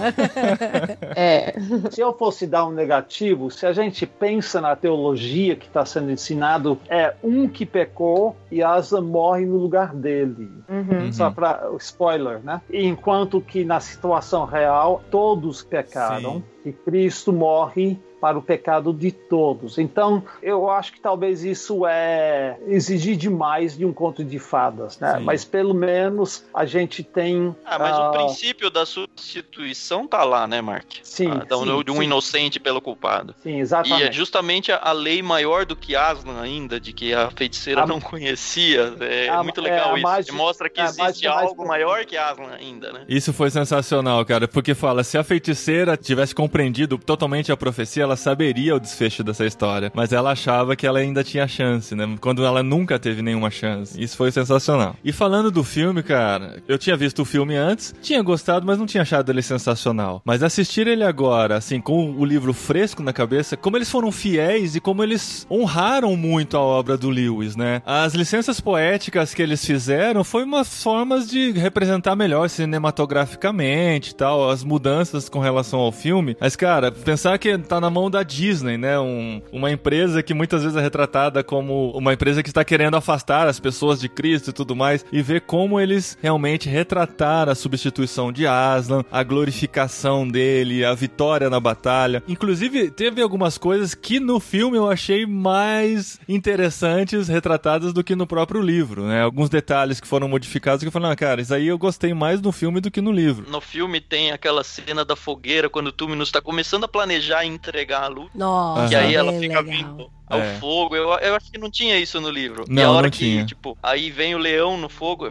[1.16, 1.54] É.
[1.90, 6.10] Se eu fosse dar um negativo, se a gente pensa na teologia que está sendo
[6.10, 10.50] ensinado, é um que pecou e Asa morre no lugar dele.
[10.68, 11.12] Uhum.
[11.12, 12.60] Só para spoiler, né?
[12.72, 19.78] Enquanto que na situação real todos pecaram e Cristo morre para o pecado de todos.
[19.78, 25.18] Então, eu acho que talvez isso é exigir demais de um conto de fadas, né?
[25.18, 25.24] Sim.
[25.24, 30.46] Mas pelo menos a gente tem Ah, mas ah, o princípio da substituição tá lá,
[30.46, 30.86] né, Mark?
[31.02, 32.02] Sim, Ah, sim, de um sim.
[32.04, 33.34] inocente pelo culpado.
[33.42, 34.02] Sim, E exatamente.
[34.08, 37.86] é justamente a, a lei maior do que Aslan ainda, de que a feiticeira A-
[37.86, 38.94] não conhecia.
[39.00, 40.02] É a- muito é, legal a isso.
[40.02, 41.68] mágica- Mostra que é, existe mais algo profunda.
[41.68, 43.04] maior que Aslan ainda, né?
[43.08, 48.16] Isso foi sensacional, cara, porque fala, se a feiticeira tivesse compreendido totalmente a profecia, ela
[48.16, 49.92] saberia o desfecho dessa história.
[49.94, 52.16] Mas ela achava que ela ainda tinha chance, né?
[52.20, 54.00] Quando ela nunca teve nenhuma chance.
[54.02, 54.96] Isso foi sensacional.
[55.04, 58.86] E falando do filme, cara, eu tinha visto o filme antes, tinha gostado, mas não
[58.86, 60.22] tinha achado ele sensacional.
[60.24, 64.74] Mas assistir ele agora, assim, com o livro fresco na cabeça, como eles foram fiéis
[64.74, 67.82] e como eles honraram muito a obra do Lewis, né?
[67.84, 74.50] As licenças poéticas que eles fizeram foi umas formas de representar melhor cinematograficamente e tal,
[74.50, 76.36] as mudanças com relação ao filme.
[76.40, 78.98] Mas, cara, pensar que tá na mão da Disney, né?
[78.98, 83.48] Um, uma empresa que muitas vezes é retratada como uma empresa que está querendo afastar
[83.48, 88.30] as pessoas de Cristo e tudo mais, e ver como eles realmente retrataram a substituição
[88.30, 92.22] de Aslan, a glorificação dele, a vitória na batalha.
[92.28, 98.26] Inclusive, teve algumas coisas que no filme eu achei mais interessantes retratadas do que no
[98.26, 99.22] próprio livro, né?
[99.22, 102.40] Alguns detalhes que foram modificados que eu falei, ah, cara, isso aí eu gostei mais
[102.40, 103.50] no filme do que no livro.
[103.50, 107.48] No filme tem aquela cena da fogueira quando o Túminus tá começando a planejar e
[107.88, 108.30] entregar a.
[108.34, 109.64] Nossa, E aí ela fica legal.
[109.64, 110.54] vindo ao É.
[110.54, 110.94] fogo.
[110.96, 112.64] Eu, eu acho que não tinha isso no livro.
[112.68, 113.44] e Não, a hora não que, tinha.
[113.46, 115.26] tipo, aí vem o leão no fogo.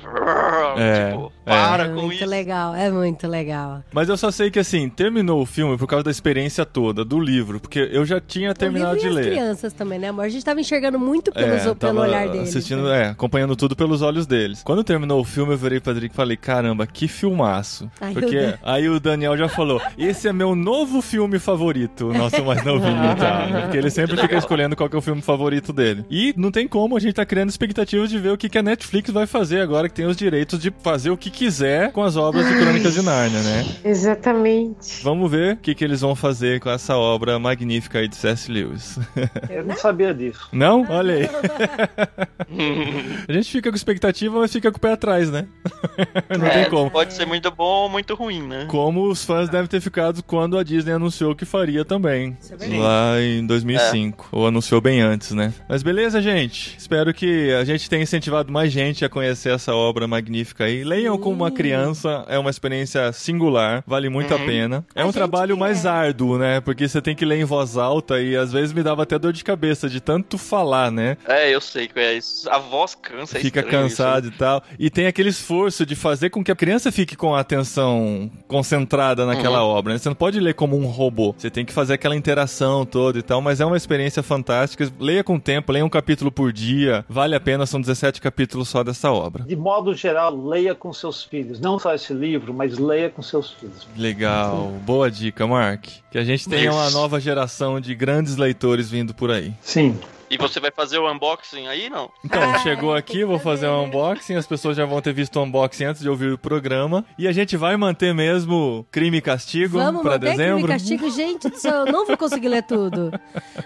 [0.77, 1.51] É, tipo, é.
[1.51, 2.25] para é com muito isso.
[2.25, 3.83] legal, é muito legal.
[3.91, 7.19] Mas eu só sei que assim, terminou o filme por causa da experiência toda, do
[7.19, 9.31] livro, porque eu já tinha terminado o livro de e as ler.
[9.33, 10.25] crianças também, né, amor?
[10.25, 12.49] A gente tava enxergando muito pelos, É, pelo olhar deles.
[12.49, 13.03] assistindo, né?
[13.03, 14.61] é, acompanhando tudo pelos olhos deles.
[14.63, 17.89] Quando terminou o filme, eu virei pro Adriano e falei, caramba, que filmaço.
[17.99, 22.43] Ai, Porque aí o Daniel já falou, esse é meu novo filme favorito, o nosso
[22.43, 23.61] mais novinho e tal.
[23.63, 26.05] Porque ele sempre fica escolhendo qual que é o filme favorito dele.
[26.09, 28.63] E não tem como, a gente tá criando expectativas de ver o que, que a
[28.63, 32.15] Netflix vai fazer agora que tem os direitos de fazer o que quiser com as
[32.15, 33.65] obras de Crônicas de Nárnia, né?
[33.83, 35.03] Exatamente.
[35.03, 38.51] Vamos ver o que, que eles vão fazer com essa obra magnífica aí de C.S.
[38.51, 38.99] Lewis.
[39.49, 40.47] Eu não sabia disso.
[40.51, 40.85] Não?
[40.89, 41.29] Olha aí.
[43.27, 45.47] A gente fica com expectativa, mas fica com o pé atrás, né?
[46.37, 46.89] Não É, tem como.
[46.89, 48.65] Pode ser muito bom ou muito ruim, né?
[48.69, 52.37] Como os fãs devem ter ficado quando a Disney anunciou que faria também.
[52.41, 52.77] Isso é.
[52.77, 54.29] Lá em 2005.
[54.31, 55.53] Ou anunciou bem antes, né?
[55.67, 56.75] Mas beleza, gente.
[56.77, 60.83] Espero que a gente tenha incentivado mais gente a conhecer essa obra magnífica aí.
[60.83, 64.85] Leiam como uma criança, é uma experiência singular, vale muito a pena.
[64.95, 65.59] É A um trabalho é.
[65.59, 66.59] mais árduo, né?
[66.61, 69.33] Porque você tem que ler em voz alta e às vezes me dava até dor
[69.33, 71.17] de cabeça de tanto falar, né?
[71.27, 72.49] É, eu sei que é isso.
[72.49, 73.37] A voz cansa.
[73.37, 73.97] é fica estranho isso.
[73.97, 74.63] cansado e tal.
[74.79, 79.25] E tem aquele esforço de fazer com que a criança fique com a atenção concentrada
[79.25, 79.69] naquela Uhum.
[79.69, 79.93] obra.
[79.93, 79.99] Né?
[79.99, 81.33] Você não pode ler como um robô.
[81.37, 83.41] Você tem que fazer aquela interação toda e tal.
[83.41, 84.66] Mas é uma experiência fantástica.
[84.99, 87.05] Leia com tempo, leia um capítulo por dia.
[87.07, 89.43] Vale a pena, são 17 capítulos só dessa obra.
[89.43, 91.59] De modo geral, leia com seus filhos.
[91.59, 93.87] Não só esse livro, mas leia com seus filhos.
[93.95, 94.73] Legal.
[94.85, 95.85] Boa dica, Mark.
[96.11, 96.97] Que a gente tenha uma Isso.
[96.97, 99.53] nova geração de grandes leitores vindo por aí.
[99.61, 99.97] Sim.
[100.29, 102.11] E você vai fazer o unboxing aí, não?
[102.23, 105.43] Então, Ah, chegou aqui, vou fazer um unboxing, as pessoas já vão ter visto o
[105.43, 107.05] unboxing antes de ouvir o programa.
[107.17, 110.63] E a gente vai manter mesmo crime e castigo Vamos pra manter dezembro.
[110.63, 111.09] crime e castigo?
[111.11, 113.11] Gente eu não vou conseguir ler tudo.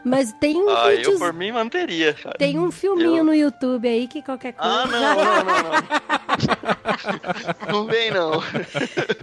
[0.06, 2.38] Mas tem um Ah, eu vídeos- por mim manteria, cara.
[2.38, 4.72] Tem um filminho Eu- no YouTube aí que qualquer coisa.
[4.74, 6.12] Ah, não, não, não, não.
[7.72, 8.32] Não vem, não.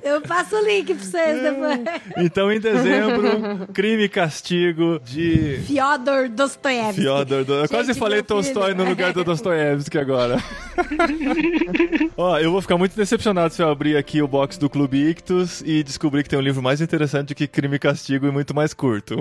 [0.02, 1.80] Eu passo o link pra vocês depois.
[2.18, 7.02] Então, em dezembro, crime e castigo de Fyodor Dostoevsky.
[7.02, 7.54] Fyodor do.
[7.54, 10.42] Eu quase falei Tolstói no lugar do Dostoiévski agora.
[12.16, 15.62] Ó, eu vou ficar muito decepcionado se eu abrir aqui o box do Clube Ictus
[15.64, 18.72] e descobrir que tem um livro mais interessante que Crime e Castigo e muito mais
[18.74, 19.16] curto.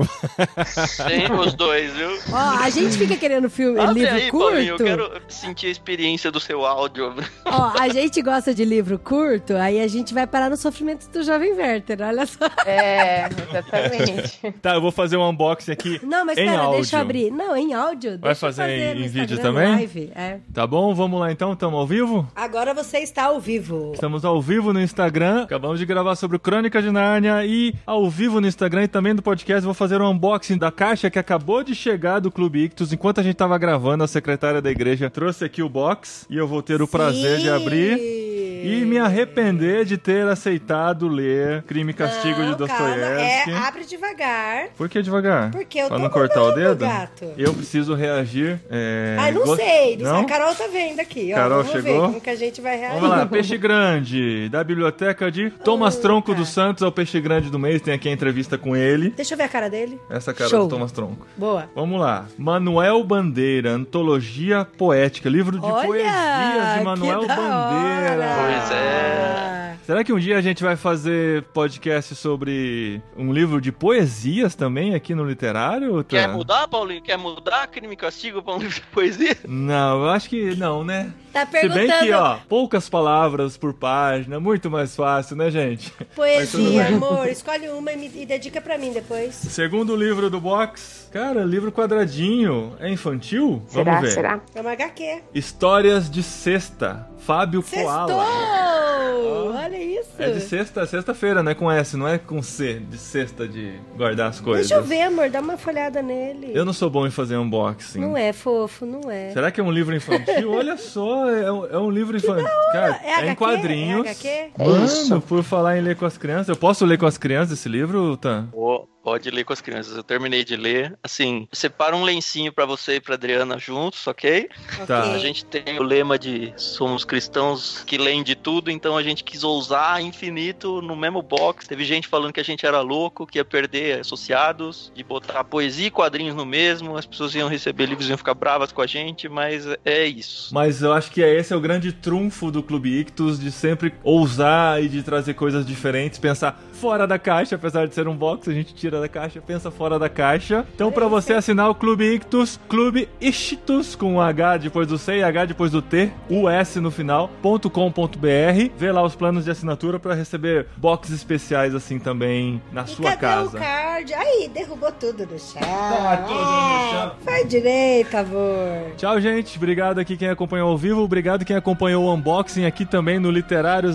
[1.08, 2.10] Tem os dois, viu?
[2.32, 4.46] Ó, a gente fica querendo filme, Abre livro aí, curto.
[4.48, 7.14] Paulinho, eu quero sentir a experiência do seu áudio.
[7.46, 11.24] Ó, a gente gosta de livro curto, aí a gente vai parar no sofrimento do
[11.24, 12.46] jovem Werther, olha só.
[12.66, 14.52] É, exatamente.
[14.62, 16.82] tá, eu vou fazer um unboxing aqui Não, mas em pera, áudio.
[16.82, 17.32] deixa eu abrir.
[17.32, 17.97] Não, em áudio.
[17.98, 19.72] Vai deixa eu fazer em- no em vídeo também?
[19.76, 20.12] Live.
[20.16, 20.40] É.
[20.54, 20.94] Tá bom?
[20.94, 22.28] Vamos lá então, estamos ao vivo?
[22.36, 23.92] Agora você está ao vivo.
[23.94, 25.44] Estamos ao vivo no Instagram.
[25.44, 29.16] Acabamos de gravar sobre o Crônica de Nárnia e ao vivo no Instagram e também
[29.16, 32.94] do podcast vou fazer um unboxing da caixa que acabou de chegar do Clube Ictus.
[32.94, 36.48] Enquanto a gente tava gravando, a secretária da igreja trouxe aqui o box e eu
[36.48, 37.50] vou ter o prazer de Sim.
[37.50, 38.27] abrir
[38.64, 43.52] e me arrepender de ter aceitado ler Crime e Castigo Não, de Dostoiévski.
[43.52, 44.68] É, abre devagar.
[44.78, 45.52] Por que devagar?
[45.52, 46.86] Porque eu pra não cortar o dedo?
[46.86, 47.26] gato.
[47.38, 48.60] Eu preciso reagir.
[48.70, 49.16] É...
[49.20, 49.98] Ai, não gost- sei.
[49.98, 50.22] Não?
[50.22, 51.32] A Carol tá vendo aqui.
[51.34, 52.02] Ó, Carol vamos ver chegou?
[52.08, 53.00] como que a gente vai reagir.
[53.00, 57.50] Vamos lá, Peixe Grande, da biblioteca de Thomas Tronco dos Santos, é o Peixe Grande
[57.50, 59.10] do mês, tem aqui a entrevista com ele.
[59.12, 60.00] Deixa eu ver a cara dele.
[60.10, 60.64] Essa cara Show.
[60.68, 61.26] do Thomas Tronco.
[61.36, 61.70] Boa.
[61.76, 62.26] Vamos lá.
[62.38, 67.42] Manuel Bandeira, Antologia Poética, livro de Olha, poesias de Manuel Bandeira.
[67.42, 68.47] hora.
[68.48, 69.76] Pois é.
[69.86, 74.94] Será que um dia a gente vai fazer podcast sobre um livro de poesias também
[74.96, 76.04] aqui no literário?
[76.04, 76.10] Tá?
[76.10, 77.02] Quer mudar, Paulinho?
[77.02, 79.38] Quer mudar crime e castigo pra um livro de poesia?
[79.48, 81.14] Não, eu acho que não, né?
[81.32, 81.88] Tá Se perguntando.
[81.88, 85.90] bem que, ó, poucas palavras por página, muito mais fácil, né, gente?
[86.16, 87.28] Poesia, amor.
[87.28, 89.36] Escolhe uma e, me, e dedica pra mim depois.
[89.36, 91.10] Segundo livro do box.
[91.14, 92.76] Cara, livro quadradinho.
[92.80, 93.62] É infantil?
[93.68, 93.84] Será?
[93.84, 94.12] Vamos ver.
[94.12, 94.42] Será?
[94.54, 95.24] É uma HQ.
[95.34, 97.08] Histórias de sexta.
[97.28, 98.08] Fábio Koala.
[98.08, 99.54] Sextou!
[99.54, 100.10] Olha isso.
[100.18, 101.54] É de sexta, sexta-feira, né?
[101.54, 102.76] Com S, não é com C.
[102.90, 104.70] De sexta de guardar as coisas.
[104.70, 105.30] Deixa eu ver, amor.
[105.30, 106.52] Dá uma folhada nele.
[106.54, 108.00] Eu não sou bom em fazer unboxing.
[108.00, 109.32] Não é fofo, não é.
[109.32, 110.52] Será que é um livro infantil?
[110.56, 112.48] Olha só, é um, é um livro infantil.
[112.72, 114.06] Cara, É é, em quadrinhos.
[114.08, 114.28] É HQ?
[114.28, 115.22] É Mano, isso.
[115.22, 118.16] por falar em ler com as crianças, eu posso ler com as crianças esse livro,
[118.16, 118.48] Tan?
[118.54, 119.96] Pô, pode ler com as crianças.
[119.96, 121.00] Eu terminei de ler.
[121.02, 124.50] Assim, separa um lencinho pra você e pra Adriana juntos, ok?
[124.86, 125.14] Tá.
[125.14, 129.24] A gente tem o lema de somos cristãos que leem de tudo, então a gente
[129.24, 131.66] quis ousar infinito no mesmo box.
[131.66, 135.88] Teve gente falando que a gente era louco, que ia perder associados, de botar poesia
[135.88, 138.88] e quadrinhos no mesmo, as pessoas iam receber livros e iam ficar bravas com a
[138.88, 140.54] gente, mas é isso.
[140.54, 144.84] Mas eu acho que esse é o grande trunfo do Clube Ictus, de sempre ousar
[144.84, 148.54] e de trazer coisas diferentes, pensar fora da caixa, apesar de ser um box, a
[148.54, 150.66] gente tira da caixa, pensa fora da caixa.
[150.76, 155.18] Então, pra você assinar o Clube Ictus, Clube Ictus, com um H depois do C
[155.18, 160.00] e H depois do T, US no final, .com.br, vê lá os planos de assinatura
[160.00, 163.58] pra receber boxes especiais assim também na E sua cadê casa.
[163.58, 164.14] o card?
[164.14, 165.62] Aí, derrubou tudo no chão.
[165.62, 167.12] Tá tudo no chão.
[167.24, 168.92] Faz direito, amor.
[168.98, 169.58] Tchau, gente.
[169.58, 171.02] Obrigado aqui quem acompanhou ao vivo.
[171.02, 173.90] Obrigado quem acompanhou o unboxing aqui também no Literário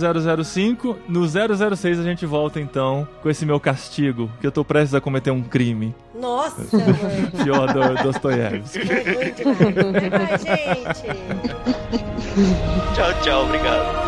[0.44, 0.98] 005.
[1.08, 5.00] No 006 a gente volta então com esse meu castigo, que eu tô prestes a
[5.00, 5.94] cometer um crime.
[6.14, 6.94] Nossa, amor.
[7.44, 8.78] Fyodor Dostoiévski.
[9.44, 10.42] Muito demais.
[10.42, 11.12] Vai, vai, gente.
[12.94, 14.01] Tchau, tchau, obrigado.